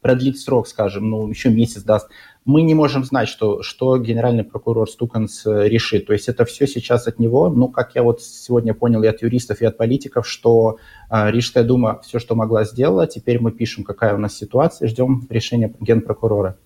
[0.00, 2.08] продлить срок, скажем, ну, еще месяц даст
[2.44, 6.06] мы не можем знать, что, что генеральный прокурор Стуканс э, решит.
[6.06, 7.48] То есть это все сейчас от него.
[7.48, 10.78] Ну, как я вот сегодня понял и от юристов, и от политиков, что
[11.10, 13.06] э, Рижская дума все, что могла, сделала.
[13.06, 16.58] Теперь мы пишем, какая у нас ситуация, ждем решения генпрокурора.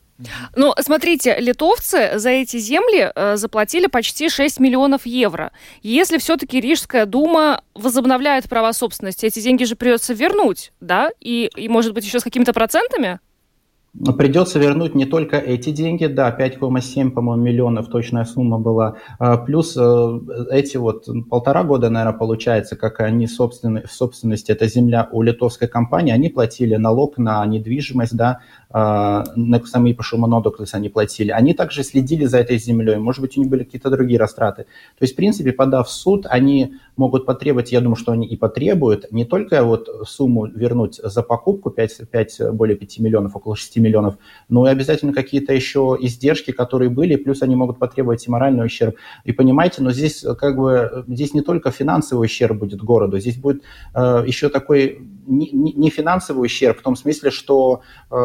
[0.54, 5.52] Ну, смотрите, литовцы за эти земли э, заплатили почти 6 миллионов евро.
[5.82, 11.10] Если все-таки Рижская дума возобновляет права собственности, эти деньги же придется вернуть, да?
[11.20, 13.20] И, и может быть, еще с какими-то процентами?
[14.18, 19.74] Придется вернуть не только эти деньги, да, 5,7, по-моему, миллионов точная сумма была, а, плюс
[19.74, 25.22] э, эти вот полтора года, наверное, получается, как они собственны, в собственности, эта земля у
[25.22, 28.40] литовской компании, они платили налог на недвижимость, да,
[28.74, 31.30] на самі пошумонодоклис они платили.
[31.30, 34.62] Они также следили за этой землей, может быть, у них были какие-то другие растраты.
[34.98, 38.36] То есть, в принципе, подав в суд, они могут потребовать, я думаю, что они и
[38.36, 43.76] потребуют, не только вот сумму вернуть за покупку 5, 5, более 5 миллионов, около 6
[43.76, 44.14] миллионов,
[44.48, 48.96] но и обязательно какие-то еще издержки, которые были, плюс они могут потребовать и моральный ущерб.
[49.24, 53.62] И понимаете, но здесь как бы, здесь не только финансовый ущерб будет городу, здесь будет
[53.94, 58.16] э, еще такой не, не финансовый ущерб в том смысле, что э,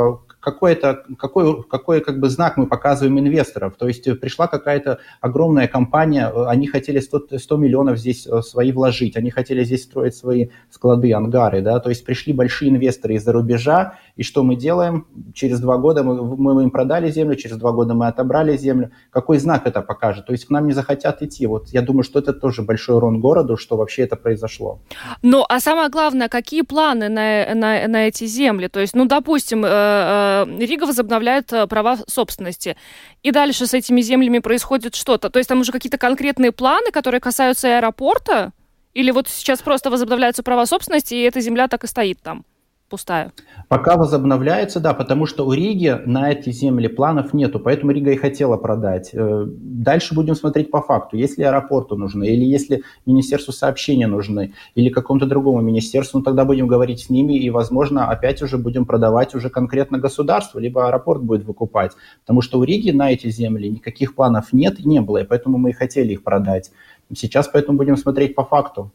[0.41, 3.75] какой-то, какой, какой как бы знак мы показываем инвесторов.
[3.77, 9.15] То есть пришла какая-то огромная компания, они хотели 100, 100 миллионов здесь э, свои вложить,
[9.15, 13.99] они хотели здесь строить свои склады, ангары, да, то есть пришли большие инвесторы из-за рубежа,
[14.15, 15.05] и что мы делаем?
[15.33, 18.91] Через два года мы, мы им продали землю, через два года мы отобрали землю.
[19.11, 20.25] Какой знак это покажет?
[20.25, 21.45] То есть к нам не захотят идти.
[21.45, 24.79] Вот я думаю, что это тоже большой урон городу, что вообще это произошло.
[25.21, 28.67] Ну, а самое главное, какие планы на, на, на эти земли?
[28.67, 32.77] То есть, ну, допустим, э, э, Э, Рига возобновляет э, права собственности.
[33.23, 35.29] И дальше с этими землями происходит что-то.
[35.29, 38.51] То есть там уже какие-то конкретные планы, которые касаются аэропорта?
[38.93, 42.45] Или вот сейчас просто возобновляются права собственности, и эта земля так и стоит там?
[42.91, 43.31] Пустая?
[43.69, 48.17] Пока возобновляется, да, потому что у Риги на эти земли планов нету, поэтому Рига и
[48.17, 49.11] хотела продать.
[49.13, 54.89] Э, дальше будем смотреть по факту, если аэропорту нужны, или если Министерству сообщения нужны, или
[54.89, 59.33] какому-то другому министерству, ну, тогда будем говорить с ними, и, возможно, опять уже будем продавать
[59.35, 64.15] уже конкретно государству, либо аэропорт будет выкупать, потому что у Риги на эти земли никаких
[64.15, 66.71] планов нет и не было, и поэтому мы и хотели их продать.
[67.15, 68.91] Сейчас поэтому будем смотреть по факту.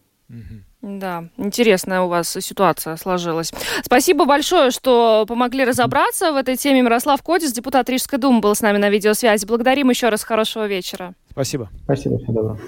[0.82, 3.52] Да, интересная у вас ситуация сложилась.
[3.82, 6.82] Спасибо большое, что помогли разобраться в этой теме.
[6.82, 9.46] Мирослав Кодис, депутат Рижской думы, был с нами на видеосвязи.
[9.46, 10.22] Благодарим еще раз.
[10.22, 11.14] Хорошего вечера.
[11.30, 11.70] Спасибо.
[11.84, 12.60] Спасибо, всего доброго.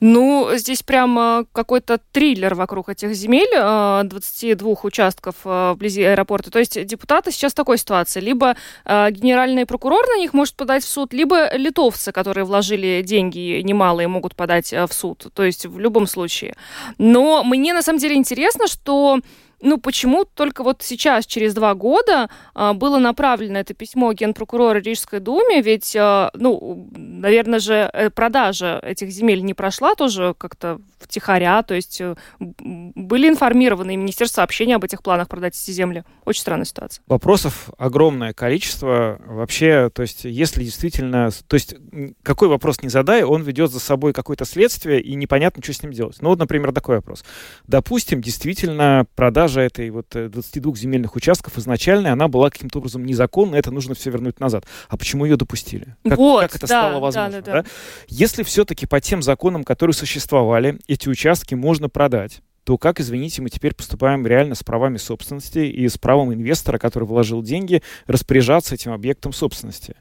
[0.00, 6.50] Ну, здесь прям какой-то триллер вокруг этих земель, 22 э, участков э, вблизи аэропорта.
[6.50, 8.20] То есть депутаты сейчас в такой ситуации.
[8.20, 13.60] Либо э, генеральный прокурор на них может подать в суд, либо литовцы, которые вложили деньги
[13.62, 15.26] немалые, могут подать в суд.
[15.34, 16.54] То есть в любом случае.
[16.98, 19.20] Но мне на самом деле интересно, что
[19.64, 25.20] ну, почему только вот сейчас, через два года, а, было направлено это письмо генпрокурора Рижской
[25.20, 31.62] думе, ведь, а, ну, наверное же, э, продажа этих земель не прошла тоже как-то втихаря,
[31.62, 32.14] то есть э,
[32.48, 36.04] были информированы и Министерство сообщения об этих планах продать эти земли.
[36.24, 37.02] Очень странная ситуация.
[37.06, 39.20] Вопросов огромное количество.
[39.26, 41.30] Вообще, то есть, если действительно...
[41.46, 41.74] То есть,
[42.22, 45.92] какой вопрос не задай, он ведет за собой какое-то следствие, и непонятно, что с ним
[45.92, 46.16] делать.
[46.20, 47.24] Ну, вот, например, такой вопрос.
[47.66, 53.56] Допустим, действительно, продажа этой вот 22 э, земельных участков изначально, она была каким-то образом незаконна,
[53.56, 54.64] это нужно все вернуть назад.
[54.88, 55.96] А почему ее допустили?
[56.04, 57.30] Как, вот, как это да, стало возможно?
[57.30, 57.62] Да, да, да.
[57.62, 57.68] Да?
[58.08, 63.50] Если все-таки по тем законам, которые существовали, эти участки можно продать, то как, извините, мы
[63.50, 68.92] теперь поступаем реально с правами собственности и с правом инвестора, который вложил деньги, распоряжаться этим
[68.92, 69.96] объектом собственности?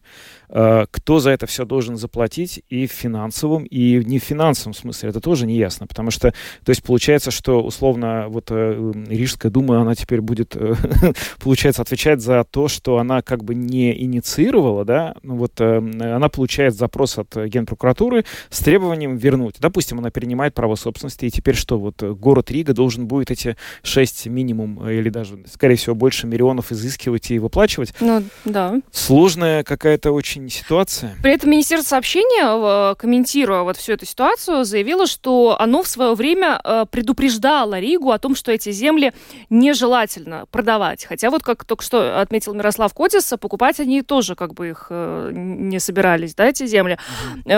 [0.55, 5.09] Э, кто за это все должен заплатить и в финансовом, и не в финансовом смысле.
[5.09, 6.31] Это тоже не ясно, потому что,
[6.63, 10.75] то есть получается, что условно вот э, Рижская дума, она теперь будет, э,
[11.39, 16.75] получается, отвечать за то, что она как бы не инициировала, да, ну вот она получает
[16.75, 19.55] запрос от Генпрокуратуры с требованием вернуть.
[19.59, 24.27] Допустим, она перенимает право собственности, и теперь что, вот город Рига должен будет эти 6
[24.27, 27.93] минимум, или даже, скорее всего, больше миллионов изыскивать и выплачивать.
[27.99, 28.75] Ну, да.
[28.91, 31.15] Сложная какая-то очень ситуация.
[31.21, 36.13] При этом Министерство сообщения, э, комментируя вот всю эту ситуацию, заявило, что оно в свое
[36.13, 39.13] время э, предупреждало Ригу о том, что эти земли
[39.49, 41.05] нежелательно продавать.
[41.05, 45.31] Хотя вот, как только что отметил Мирослав Котис, покупать они тоже как бы их э,
[45.33, 46.97] не собирались, да, эти земли.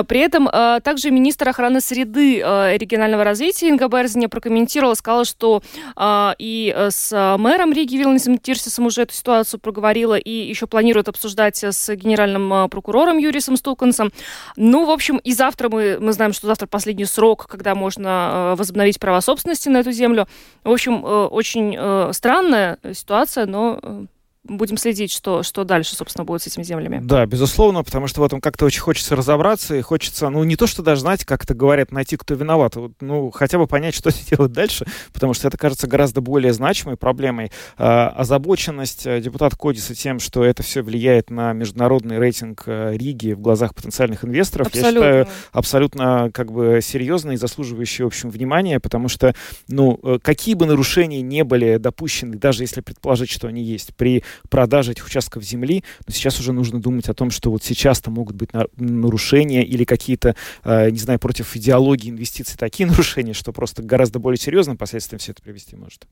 [0.08, 0.48] При этом
[0.82, 5.62] также министр охраны среды регионального развития Инга Берзиня прокомментировал прокомментировала, сказала, что
[5.96, 11.64] э, и с мэром Риги Вилнисом Тирсисом уже эту ситуацию проговорила, и еще планирует обсуждать
[11.64, 14.12] с генеральным прокурором Юрисом Стулкансом.
[14.56, 18.56] Ну, в общем, и завтра мы, мы знаем, что завтра последний срок, когда можно э,
[18.58, 20.28] возобновить права собственности на эту землю.
[20.64, 24.06] В общем, э, очень э, странная ситуация, но э,
[24.48, 27.00] будем следить, что, что дальше, собственно, будет с этими землями.
[27.04, 30.68] Да, безусловно, потому что в этом как-то очень хочется разобраться, и хочется, ну, не то,
[30.68, 34.12] что даже, знаете, как это говорят, найти, кто виноват, вот, ну, хотя бы понять, что
[34.30, 37.52] делать дальше, потому что это кажется гораздо более значимой проблемой.
[37.78, 43.34] А, озабоченность э, депутата Кодиса тем, что это все влияет на международный рейтинг э, Риги
[43.34, 44.88] в глазах потенциальных инвесторов, абсолютно.
[44.88, 49.34] я считаю, абсолютно как бы серьезно и заслуживающие, в общем, внимания, потому что,
[49.68, 54.24] ну, э, какие бы нарушения не были допущены, даже если предположить, что они есть, при
[54.50, 58.36] продажи этих участков земли, но сейчас уже нужно думать о том, что вот сейчас-то могут
[58.36, 64.20] быть нарушения или какие-то, э, не знаю, против идеологии инвестиций такие нарушения, что просто гораздо
[64.20, 66.08] более серьезным последствиям все это привести может.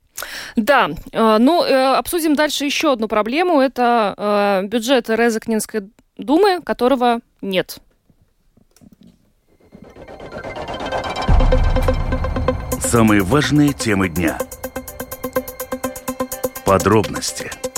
[0.56, 3.62] Да, э, ну, э, обсудим дальше еще одну проблему.
[3.62, 7.78] Это бюджет Резакнинской думы, которого нет.
[12.80, 14.38] Самые важные темы дня.
[16.66, 17.50] Подробности–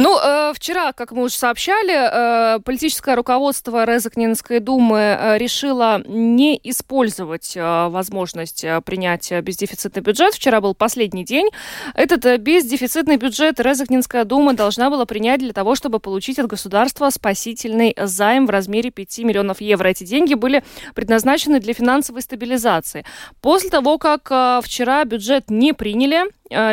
[0.00, 6.60] Ну, э, вчера, как мы уже сообщали, э, политическое руководство Резакнинской думы э, решило не
[6.62, 10.34] использовать э, возможность э, принять бездефицитный бюджет.
[10.34, 11.48] Вчера был последний день.
[11.94, 17.10] Этот э, бездефицитный бюджет Резакнинская дума должна была принять для того, чтобы получить от государства
[17.10, 19.88] спасительный займ в размере 5 миллионов евро.
[19.88, 20.62] Эти деньги были
[20.94, 23.04] предназначены для финансовой стабилизации.
[23.40, 26.26] После того, как э, вчера бюджет не приняли,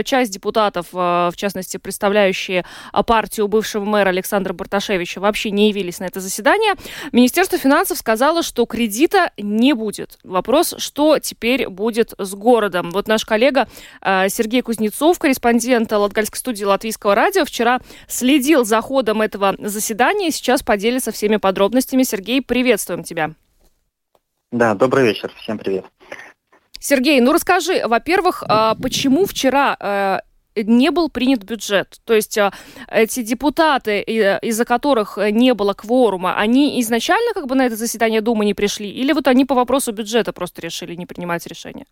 [0.03, 5.99] часть депутатов, э, в частности, представляющие э, партию бывшего мэра Александра Барташевича, вообще не явились
[5.99, 6.73] на это заседание.
[7.11, 10.17] Министерство финансов сказало, что кредита не будет.
[10.23, 12.91] Вопрос, что теперь будет с городом.
[12.91, 13.67] Вот наш коллега
[14.01, 20.63] Сергей Кузнецов, корреспондент Латгальской студии Латвийского радио, вчера следил за ходом этого заседания и сейчас
[20.63, 22.03] поделится всеми подробностями.
[22.03, 23.31] Сергей, приветствуем тебя.
[24.51, 25.85] Да, добрый вечер, всем привет.
[26.85, 30.21] Сергей, ну расскажи, во-первых, а, почему вчера а,
[30.55, 31.99] не был принят бюджет.
[32.05, 32.53] То есть а,
[32.87, 38.45] эти депутаты, из-за которых не было кворума, они изначально как бы на это заседание Думы
[38.45, 38.87] не пришли?
[38.87, 41.87] Или вот они по вопросу бюджета просто решили не принимать решение?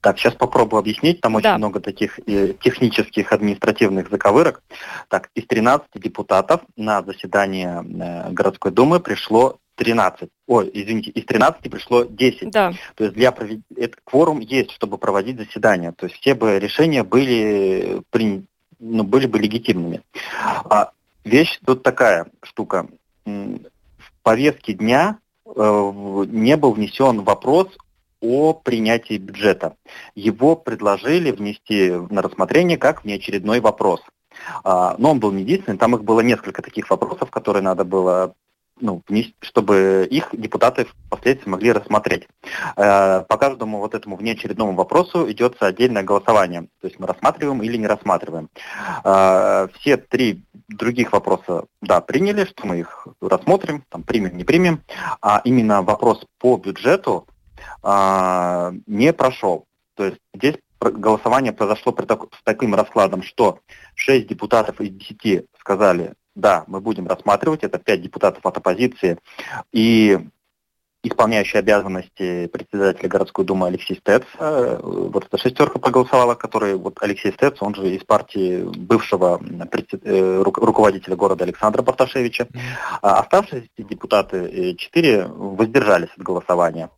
[0.00, 1.20] Так, сейчас попробую объяснить.
[1.20, 1.50] Там да.
[1.50, 4.62] очень много таких э, технических административных заковырок.
[5.08, 10.28] Так, из 13 депутатов на заседание э, городской думы пришло 13.
[10.46, 12.50] Ой, извините, из 13 пришло 10.
[12.50, 12.72] Да.
[12.94, 13.60] То есть для провед...
[13.76, 15.92] это кворум есть, чтобы проводить заседания.
[15.92, 18.44] То есть все бы решения были, при...
[18.78, 20.02] ну, были бы легитимными.
[20.42, 20.90] А
[21.24, 22.88] вещь тут такая штука.
[23.24, 27.68] В повестке дня э, не был внесен вопрос
[28.20, 29.76] о принятии бюджета.
[30.14, 34.00] Его предложили внести на рассмотрение как внеочередной вопрос.
[34.64, 38.34] А, но он был не единственный, там их было несколько таких вопросов, которые надо было
[38.80, 39.02] ну,
[39.40, 42.28] чтобы их депутаты впоследствии могли рассмотреть.
[42.76, 46.68] Э, по каждому вот этому внеочередному вопросу идется отдельное голосование.
[46.80, 48.50] То есть мы рассматриваем или не рассматриваем.
[49.04, 54.82] Э, все три других вопроса, да, приняли, что мы их рассмотрим, там, примем, не примем.
[55.20, 57.26] А именно вопрос по бюджету
[57.82, 59.64] э, не прошел.
[59.94, 63.60] То есть здесь голосование произошло при так, с таким раскладом, что
[63.94, 69.18] 6 депутатов из 10 сказали да, мы будем рассматривать, это пять депутатов от оппозиции
[69.72, 70.20] и
[71.02, 74.22] исполняющий обязанности председателя городской думы Алексей Стец.
[74.38, 80.42] Э, вот эта шестерка проголосовала, который вот Алексей Стец, он же из партии бывшего э,
[80.42, 82.48] руководителя города Александра Барташевича.
[83.02, 86.90] А оставшиеся депутаты, э, четыре, воздержались от голосования.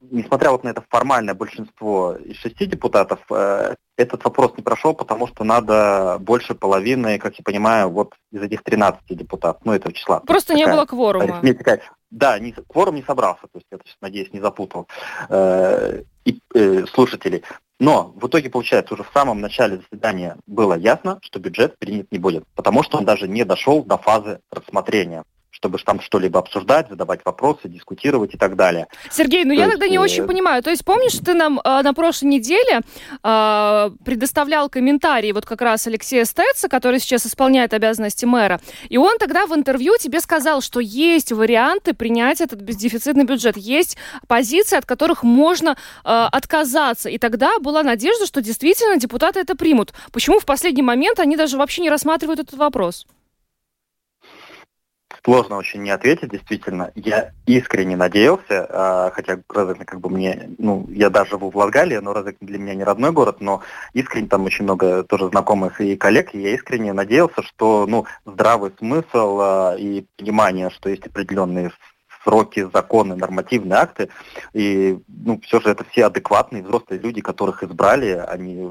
[0.00, 5.26] Несмотря вот на это формальное большинство из шести депутатов, э, этот вопрос не прошел, потому
[5.26, 10.20] что надо больше половины, как я понимаю, вот из этих 13 депутатов, ну, этого числа.
[10.20, 11.42] Просто не было кворума.
[11.42, 14.88] Такая, да, не, кворум не собрался, то есть я, надеюсь, не запутал
[15.28, 17.44] э, и, э, слушателей.
[17.78, 22.18] Но в итоге, получается, уже в самом начале заседания было ясно, что бюджет принят не
[22.18, 25.24] будет, потому что он даже не дошел до фазы рассмотрения
[25.60, 28.86] чтобы там что-либо обсуждать, задавать вопросы, дискутировать и так далее.
[29.10, 30.00] Сергей, ну то я есть, тогда не э...
[30.00, 30.62] очень понимаю.
[30.62, 32.80] То есть помнишь, ты нам э, на прошлой неделе
[33.22, 38.58] э, предоставлял комментарий вот как раз Алексея Стеца, который сейчас исполняет обязанности мэра,
[38.88, 43.98] и он тогда в интервью тебе сказал, что есть варианты принять этот бездефицитный бюджет, есть
[44.28, 47.10] позиции, от которых можно э, отказаться.
[47.10, 49.92] И тогда была надежда, что действительно депутаты это примут.
[50.10, 53.04] Почему в последний момент они даже вообще не рассматривают этот вопрос?
[55.24, 56.92] Сложно очень не ответить, действительно.
[56.94, 61.96] Я искренне надеялся, а, хотя Розыкне как бы мне, ну, я даже живу в Латгалии,
[61.96, 63.62] но Розыкне для меня не родной город, но
[63.92, 68.72] искренне там очень много тоже знакомых и коллег, и я искренне надеялся, что, ну, здравый
[68.78, 71.70] смысл а, и понимание, что есть определенные
[72.22, 74.08] сроки, законы, нормативные акты.
[74.52, 78.70] И ну, все же это все адекватные взрослые люди, которых избрали, они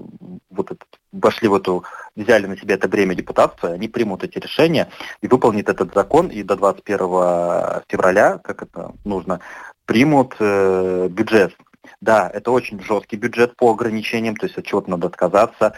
[0.49, 1.83] вот это, вошли в эту,
[2.15, 4.89] взяли на себя это бремя депутатства, они примут эти решения
[5.21, 9.39] и выполнят этот закон, и до 21 февраля, как это нужно,
[9.85, 11.55] примут э, бюджет
[12.01, 15.73] да, это очень жесткий бюджет по ограничениям, то есть от чего-то надо отказаться,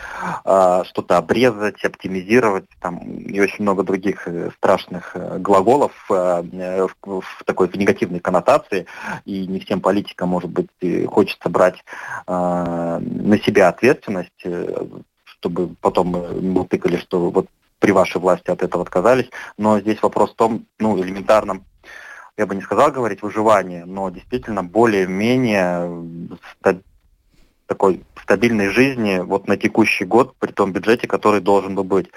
[0.45, 7.43] э, что-то обрезать, оптимизировать, там, и очень много других э, страшных э, глаголов э, в,
[7.45, 8.86] такой в негативной коннотации,
[9.26, 10.70] и не всем политикам, может быть,
[11.07, 11.84] хочется брать
[12.28, 14.45] э, на себя ответственность,
[15.24, 17.47] чтобы потом мы тыкали, что вот
[17.80, 21.66] при вашей власти от этого отказались, но здесь вопрос в том, ну, элементарном,
[22.38, 26.40] я бы не сказал говорить выживание, но действительно более-менее
[27.68, 32.10] такой стабильной жизни вот на текущий год при том бюджете, который должен бы быть.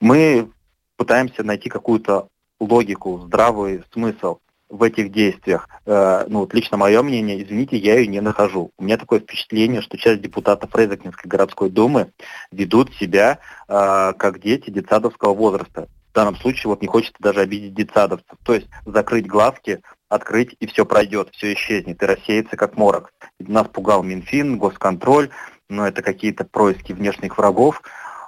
[0.00, 0.48] Мы
[0.96, 2.28] пытаемся найти какую-то
[2.60, 4.38] логику, здравый смысл
[4.68, 5.68] в этих действиях.
[5.84, 8.70] Э, ну вот лично мое мнение, извините, я ее не нахожу.
[8.78, 12.12] У меня такое впечатление, что часть депутатов Резакнинской городской думы
[12.50, 13.38] ведут себя
[13.68, 18.38] э, как дети детсадовского возраста в данном случае вот не хочется даже обидеть детсадовцев.
[18.42, 23.12] То есть закрыть глазки, открыть, и все пройдет, все исчезнет, и рассеется как морок.
[23.38, 25.28] Нас пугал Минфин, госконтроль,
[25.68, 27.82] но это какие-то происки внешних врагов.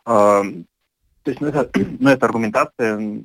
[0.05, 0.45] То
[1.25, 3.25] есть, ну, это, ну, это аргументация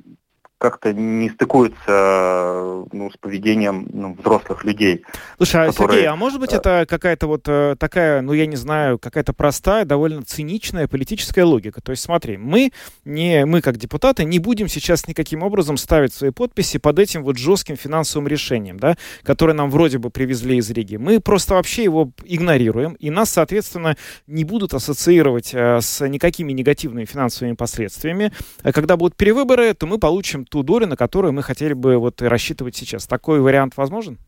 [0.64, 5.04] как-то не стыкуется ну, с поведением ну, взрослых людей.
[5.36, 5.96] Слушай, а которые...
[5.98, 9.84] Сергей, а может быть это какая-то вот э, такая, ну я не знаю, какая-то простая,
[9.84, 11.82] довольно циничная политическая логика?
[11.82, 12.72] То есть смотри, мы,
[13.04, 17.36] не, мы как депутаты не будем сейчас никаким образом ставить свои подписи под этим вот
[17.36, 20.96] жестким финансовым решением, да, которое нам вроде бы привезли из Риги.
[20.96, 27.04] Мы просто вообще его игнорируем, и нас, соответственно, не будут ассоциировать э, с никакими негативными
[27.04, 28.32] финансовыми последствиями.
[28.62, 32.22] А когда будут перевыборы, то мы получим ту долю, на которую мы хотели бы вот
[32.22, 33.08] рассчитывать сейчас.
[33.08, 34.18] Такой вариант возможен?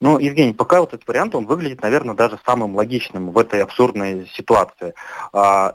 [0.00, 4.26] Ну, Евгений, пока вот этот вариант, он выглядит, наверное, даже самым логичным в этой абсурдной
[4.34, 4.94] ситуации.
[5.34, 5.74] А,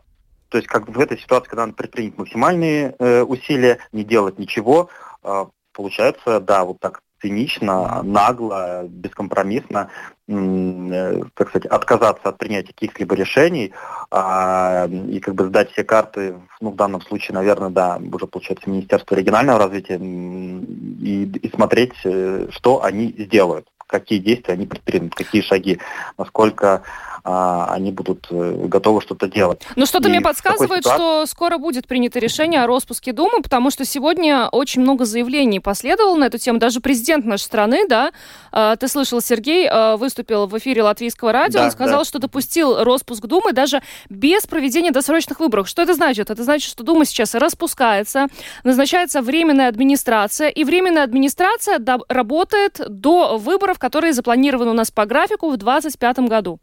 [0.50, 4.90] то есть, как в этой ситуации, когда надо предпринять максимальные э, усилия, не делать ничего,
[5.22, 9.90] э, получается, да, вот так цинично, нагло, бескомпромиссно,
[10.28, 13.74] э, как сказать, отказаться от принятия каких-либо решений
[14.12, 18.70] а, и как бы сдать все карты, ну, в данном случае, наверное, да, уже получается
[18.70, 25.42] Министерство регионального развития и, и смотреть, э, что они сделают, какие действия они предпримут, какие
[25.42, 25.80] шаги,
[26.18, 26.84] насколько
[27.24, 29.62] они будут э, готовы что-то делать.
[29.76, 31.04] Но что-то мне подсказывает, ситуации...
[31.04, 36.16] что скоро будет принято решение о распуске Думы, потому что сегодня очень много заявлений последовало
[36.16, 36.60] на эту тему.
[36.60, 38.12] Даже президент нашей страны, да,
[38.52, 42.06] а, ты слышал, Сергей а, выступил в эфире латвийского радио, да, он сказал, да.
[42.06, 45.68] что допустил распуск Думы даже без проведения досрочных выборов.
[45.68, 46.30] Что это значит?
[46.30, 48.28] Это значит, что Дума сейчас распускается,
[48.64, 55.50] назначается временная администрация, и временная администрация работает до выборов, которые запланированы у нас по графику
[55.50, 56.60] в 2025 году.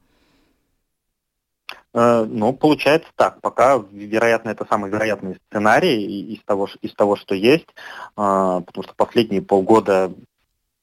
[1.96, 3.40] Э, ну, получается так.
[3.40, 7.72] Пока, вероятно, это самый вероятный сценарий из того, из того что есть, э,
[8.14, 10.12] потому что последние полгода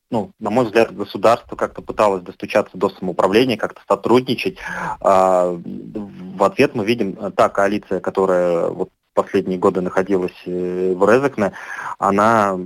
[0.09, 4.59] ну, на мой взгляд, государство как-то пыталось достучаться до самоуправления, как-то сотрудничать.
[5.01, 11.53] А, в ответ мы видим, э, та коалиция, которая вот последние годы находилась в Резекне,
[11.97, 12.59] она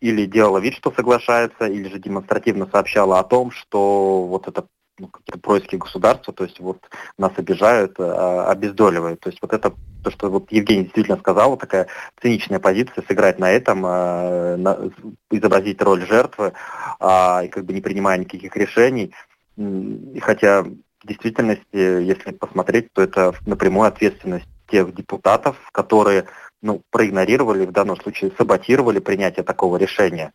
[0.00, 4.64] или делала вид, что соглашается, или же демонстративно сообщала о том, что вот это
[4.98, 6.78] ну, какие-то происки государства, то есть вот
[7.18, 9.20] нас обижают, а, обездоливают.
[9.20, 9.72] То есть вот это
[10.02, 11.88] то, что вот Евгений действительно сказал, вот такая
[12.20, 14.90] циничная позиция, сыграть на этом, а, на,
[15.30, 16.52] изобразить роль жертвы,
[17.00, 19.12] а, и как бы не принимая никаких решений.
[19.56, 26.26] И хотя в действительности, если посмотреть, то это напрямую ответственность тех депутатов, которые
[26.62, 30.32] ну, проигнорировали, в данном случае саботировали принятие такого решения.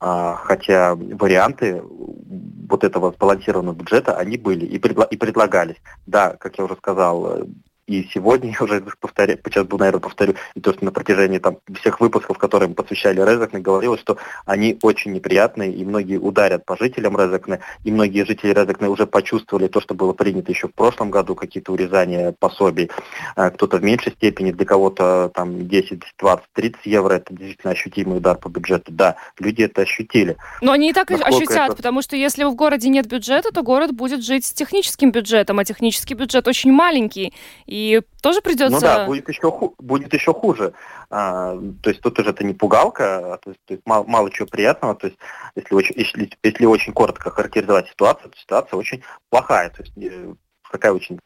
[0.00, 5.76] А, хотя варианты вот этого сбалансированного бюджета, они были и, предла- и предлагались.
[6.06, 7.46] Да, как я уже сказал,
[7.86, 12.00] и сегодня я уже повторяю, сейчас, наверное, повторю, и то, что на протяжении там, всех
[12.00, 14.16] выпусков, которые мы посвящали Резекне, говорилось, что
[14.46, 19.68] они очень неприятные, и многие ударят по жителям Резекне, и многие жители Резекне уже почувствовали
[19.68, 22.90] то, что было принято еще в прошлом году, какие-то урезания пособий,
[23.36, 28.18] а, кто-то в меньшей степени, для кого-то там 10, 20, 30 евро, это действительно ощутимый
[28.18, 28.92] удар по бюджету.
[28.92, 30.36] Да, люди это ощутили.
[30.60, 31.76] Но они и так Насколько ощутят, это...
[31.76, 35.64] потому что если в городе нет бюджета, то город будет жить с техническим бюджетом, а
[35.64, 37.32] технический бюджет очень маленький,
[37.74, 38.76] И тоже придется...
[38.76, 39.74] Ну да, будет еще, ху...
[39.78, 40.74] будет еще хуже.
[41.10, 44.30] А, то есть тут уже это не пугалка, а, то есть, то есть мало, мало
[44.30, 44.94] чего приятного.
[44.94, 45.18] То есть
[45.56, 49.70] если очень, если, если очень коротко характеризовать ситуацию, то ситуация очень плохая.
[49.70, 50.34] То есть э,
[50.70, 51.18] такая очень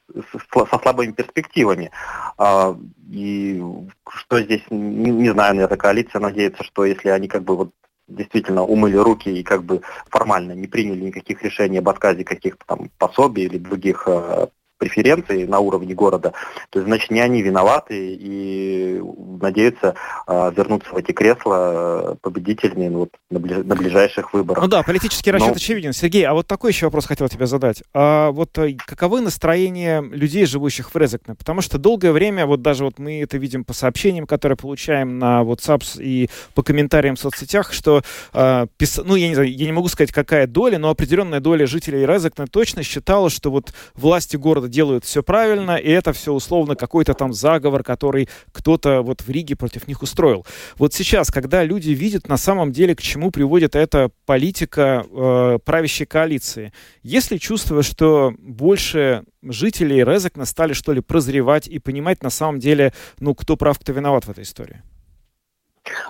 [0.55, 1.90] со слабыми перспективами.
[2.38, 2.74] А,
[3.11, 3.62] и
[4.09, 7.70] что здесь, не, не знаю, наверное, коалиция надеется, что если они как бы вот
[8.07, 12.90] действительно умыли руки и как бы формально не приняли никаких решений об отказе каких-то там
[12.96, 14.46] пособий или других э,
[14.79, 16.33] преференции на уровне города,
[16.70, 19.01] то есть, значит, не они виноваты и
[19.41, 19.95] надеются
[20.26, 24.62] э, вернуться в эти кресла э, победителями ну, вот, на, ближ, на ближайших выборах.
[24.62, 25.55] Ну да, политический расчет Но...
[25.55, 25.93] очевиден.
[25.93, 27.83] Сергей, а вот такой еще вопрос хотел тебе задать.
[27.93, 31.35] А вот э, каковы настроения людей, живущих в Резекне?
[31.35, 35.43] Потому что долгое время, вот даже вот мы это видим по сообщениям, которые получаем на
[35.43, 38.03] WhatsApp и по комментариям в соцсетях, что,
[38.33, 39.01] э, пис...
[39.05, 42.47] ну, я не знаю, я не могу сказать, какая доля, но определенная доля жителей Резекна
[42.47, 47.33] точно считала, что вот власти города делают все правильно, и это все условно какой-то там
[47.33, 50.47] заговор, который кто-то вот в Риге против них устроил.
[50.77, 56.07] Вот сейчас, когда люди видят на самом деле, к чему приводит эта политика э, правящей
[56.07, 62.31] коалиции, есть ли чувство, что больше жителей Резекна стали, что ли, прозревать и понимать на
[62.31, 64.83] самом деле, ну, кто прав, кто виноват в этой истории?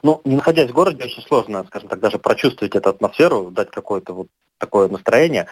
[0.03, 4.13] Ну, не находясь в городе, очень сложно, скажем так, даже прочувствовать эту атмосферу, дать какое-то
[4.13, 4.29] вот
[4.59, 5.47] такое настроение.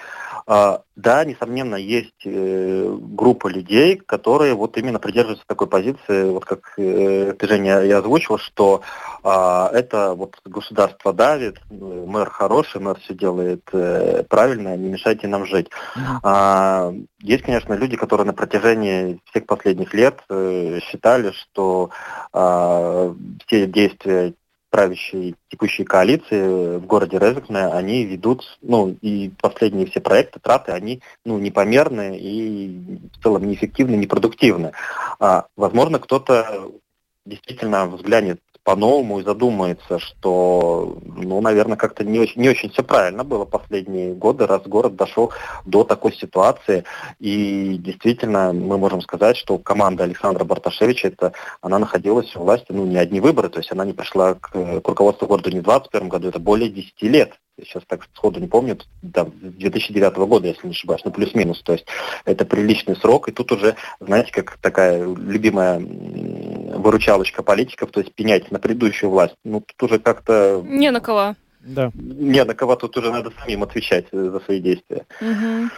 [0.49, 6.73] А, да, несомненно, есть э, группа людей, которые вот именно придерживаются такой позиции, вот как
[6.79, 8.83] э, ты, Женя, я озвучил, что
[9.25, 15.47] а, это вот государство давит, мэр хороший, мэр все делает э, правильно, не мешайте нам
[15.47, 15.69] жить.
[15.97, 17.07] Mm-hmm.
[17.23, 21.91] Есть, конечно, люди, которые на протяжении всех последних лет считали, что
[22.33, 24.35] все действия
[24.77, 31.01] правящей текущей коалиции в городе Резекне, они ведут, ну, и последние все проекты, траты, они,
[31.25, 34.73] ну, непомерны и в целом неэффективны, непродуктивны.
[35.19, 36.73] А, возможно, кто-то
[37.25, 43.23] действительно взглянет по-новому и задумается, что, ну, наверное, как-то не очень, не очень все правильно
[43.23, 45.33] было последние годы, раз город дошел
[45.65, 46.83] до такой ситуации.
[47.21, 52.85] И действительно, мы можем сказать, что команда Александра Барташевича, это, она находилась у власти, ну,
[52.85, 56.09] не одни выборы, то есть она не пришла к, к руководству города не в 2021
[56.09, 57.35] году, это более 10 лет
[57.65, 58.79] сейчас так сходу не помню,
[59.13, 61.87] там, 2009 года, если не ошибаюсь, ну плюс-минус, то есть
[62.25, 68.51] это приличный срок, и тут уже, знаете, как такая любимая выручалочка политиков, то есть пенять
[68.51, 70.63] на предыдущую власть, ну тут уже как-то...
[70.65, 71.35] Не на кого.
[71.61, 71.91] Да.
[71.95, 75.05] Не на кого тут уже надо самим отвечать за свои действия.
[75.21, 75.71] Угу.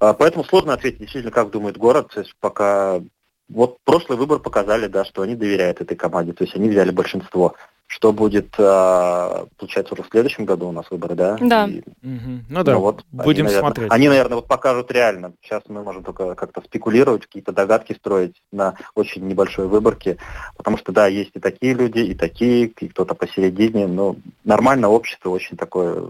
[0.00, 3.00] А, поэтому сложно ответить действительно, как думает город, то есть пока...
[3.48, 7.54] Вот прошлый выбор показали, да, что они доверяют этой команде, то есть они взяли большинство
[7.86, 11.36] что будет, а, получается, уже в следующем году у нас выборы, да?
[11.40, 11.68] Да.
[11.68, 12.42] И, угу.
[12.48, 13.92] Ну да, ну, вот, будем они, наверное, смотреть.
[13.92, 15.32] Они, наверное, вот покажут реально.
[15.42, 20.18] Сейчас мы можем только как-то спекулировать, какие-то догадки строить на очень небольшой выборке,
[20.56, 25.30] потому что, да, есть и такие люди, и такие, и кто-то посередине, но нормально общество
[25.30, 26.02] очень такое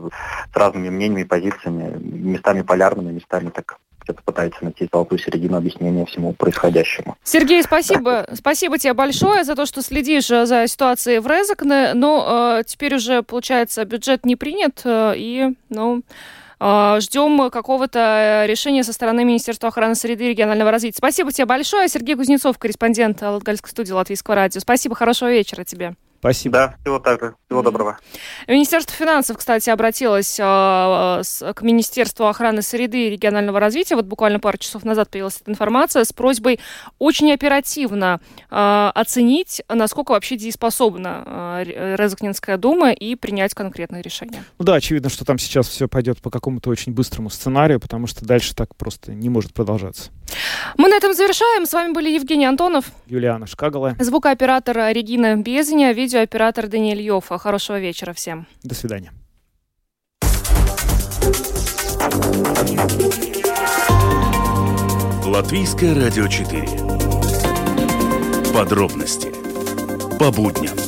[0.53, 6.33] с разными мнениями, позициями, местами полярными, местами так где-то пытается найти золотую середину объяснения всему
[6.33, 7.17] происходящему.
[7.25, 8.27] Сергей, спасибо.
[8.29, 8.37] Да.
[8.37, 11.93] Спасибо тебе большое за то, что следишь э, за ситуацией в Резакне.
[11.95, 16.03] Но э, теперь уже, получается, бюджет не принят, э, и, ну,
[16.61, 20.99] э, ждем какого-то решения со стороны Министерства охраны среды и регионального развития.
[20.99, 21.89] Спасибо тебе большое.
[21.89, 24.61] Сергей Кузнецов, корреспондент Латгальской студии Латвийского радио.
[24.61, 25.95] Спасибо, хорошего вечера тебе.
[26.19, 26.53] Спасибо.
[26.53, 27.35] Да, всего так же.
[27.47, 27.99] Всего доброго.
[28.49, 33.97] Министерство финансов, кстати, обратилось э, с, к Министерству охраны среды и регионального развития.
[33.97, 36.61] Вот буквально пару часов назад появилась эта информация с просьбой
[36.99, 44.45] очень оперативно э, оценить, насколько вообще дееспособна э, Резакнинская дума и принять конкретные решения.
[44.59, 48.25] Ну да, очевидно, что там сейчас все пойдет по какому-то очень быстрому сценарию, потому что
[48.25, 50.11] дальше так просто не может продолжаться.
[50.77, 51.67] Мы на этом завершаем.
[51.67, 57.37] С вами были Евгений Антонов, Юлиана Шкагала, звукооператор Регина Безеня, видеооператор Даниэль Йофа.
[57.37, 58.47] Хорошего вечера всем.
[58.63, 59.13] До свидания.
[65.25, 66.63] Латвийское радио 4.
[68.55, 69.33] Подробности
[70.19, 70.86] по будням.